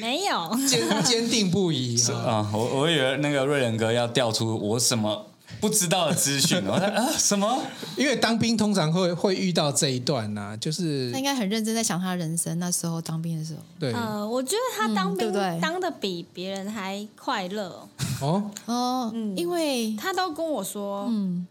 [0.00, 2.50] 没有，坚坚定不移啊！
[2.52, 5.30] 我我以为那个瑞仁哥要调出我什么。
[5.64, 7.58] 不知道的资讯，我说啊什么？
[7.96, 12.58] 因为当兵通常会会遇到这一段呐、啊，就是他应该很认真在想他人生。
[12.58, 17.88] 那时候当兵的时候，对，呃，我觉得他当兵、嗯、当的比别人还快乐。
[18.20, 18.50] 哦？
[18.66, 21.46] 哦，嗯，因为他都跟我说，嗯，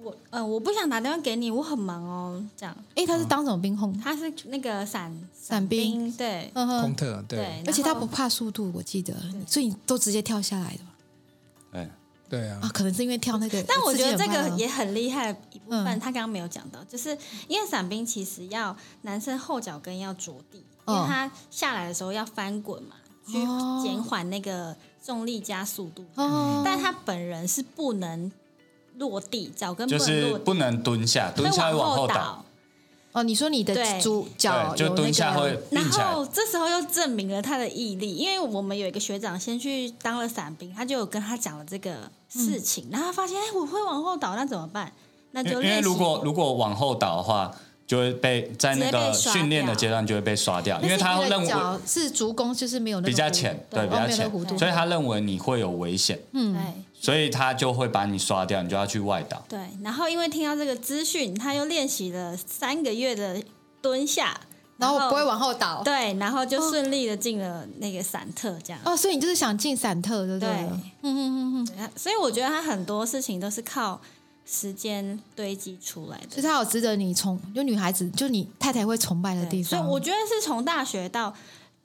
[0.00, 2.76] 我呃我不想打电话给你，我很忙哦，这样。
[2.94, 3.92] 哎，他是当什么兵控？
[3.98, 9.12] 他是那个伞伞兵，对，空特，对，对，而且他不怕速度，我记得，
[9.48, 10.78] 所以你都直接跳下来的。
[12.28, 12.48] 对。
[12.48, 15.86] 啊，啊，可能是因为跳那个，但我觉得这个也很厉害的一部分。
[15.86, 17.16] 嗯、他刚刚没有讲到，就是
[17.48, 22.96] 因为伞兵其实要男生后脚跟要着地，哦、因为他下来的时候要翻滚嘛，
[23.26, 23.34] 去
[23.86, 24.74] 减缓那个
[25.04, 26.04] 重力加速度。
[26.14, 28.30] 哦、但他本人是不能
[28.94, 32.44] 落地，脚跟不能落地，就是不能蹲下，蹲下会往后倒。
[33.16, 44.92] 哦，你说你的足脚就蹲下会，然后这时候又证明了他的毅力，因为我们有一个学长先去当了伞兵，他就有跟他讲了这个事情，嗯、然后他发现哎，我会往后倒，那怎么办？
[45.30, 47.50] 那就因为如果如果往后倒的话，
[47.86, 51.50] 就会被在那个训练的阶段就会被刷掉，因为他认为
[51.86, 56.20] 是足弓就是没有那个比较浅，对，比较浅，所以他认为你会有危险。
[56.32, 56.54] 嗯，
[56.98, 59.44] 所以他就会把你刷掉，你就要去外岛。
[59.48, 63.40] 对，然后因为听到这个资讯，他又练习了三个月的
[63.80, 64.40] 蹲下，
[64.78, 65.82] 然后不会往后倒。
[65.84, 68.80] 对，然后就顺利的进了那个散特，这样。
[68.84, 70.48] 哦，所以你就是想进散特，对不对？
[70.48, 70.56] 对，
[71.02, 74.00] 嗯嗯嗯，所以我觉得他很多事情都是靠
[74.44, 79.78] 时间堆积出来的，所以他有值得你崇，就女孩子，就你太太会崇拜的地方。
[79.78, 81.32] 所以我觉得是从大学到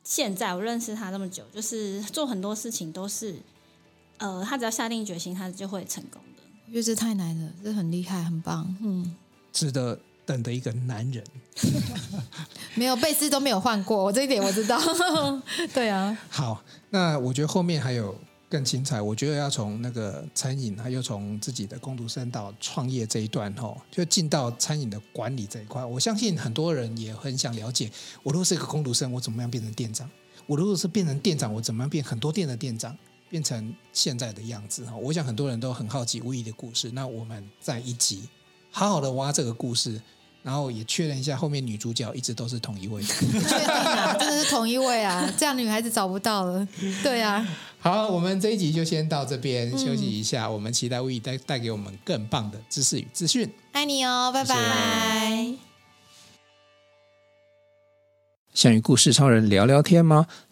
[0.03, 3.35] 现在，我认识他这么久，就是做很多事情都是。
[4.21, 6.43] 呃，他只要下定决心，他就会成功的。
[6.67, 9.15] 我觉得这太难了，这很厉害，很棒，嗯，
[9.51, 11.23] 值得等的一个男人。
[12.75, 14.79] 没有贝斯都没有换过，我这一点我知道。
[15.73, 16.15] 对啊。
[16.29, 18.15] 好，那我觉得后面还有
[18.47, 19.01] 更精彩。
[19.01, 25.83] 我觉得要从那个餐饮，还有从自己的工读生到创业这一段，哦，就进到餐饮的管理这一块。
[25.83, 27.91] 我相信很多人也很想了解，
[28.21, 30.07] 我如果是一个工读生，我怎么样变成店长？
[30.45, 32.95] 我如果是变成店长，我怎么样变很多店的店长？
[33.31, 36.91] 变成现在的样子哈，我想很多人都很好奇 Willy 的故事。
[36.91, 38.27] 那我们在一集
[38.69, 40.01] 好好的挖这个故事，
[40.43, 43.01] 然后也确认一下后面女主角一直都是同一位。
[43.01, 46.67] 确定啊，真的是同一位啊， 这样女孩子找不到了。
[47.01, 47.47] 对啊，
[47.79, 50.47] 好，我们这一集就先到这边休息一下。
[50.47, 53.49] 嗯、我们期待 Willy 带带给我们更棒的知识与资讯。
[53.71, 54.55] 爱你哦，拜拜。
[54.55, 55.57] 谢谢。
[58.53, 60.27] 想与故事超人聊聊天吗？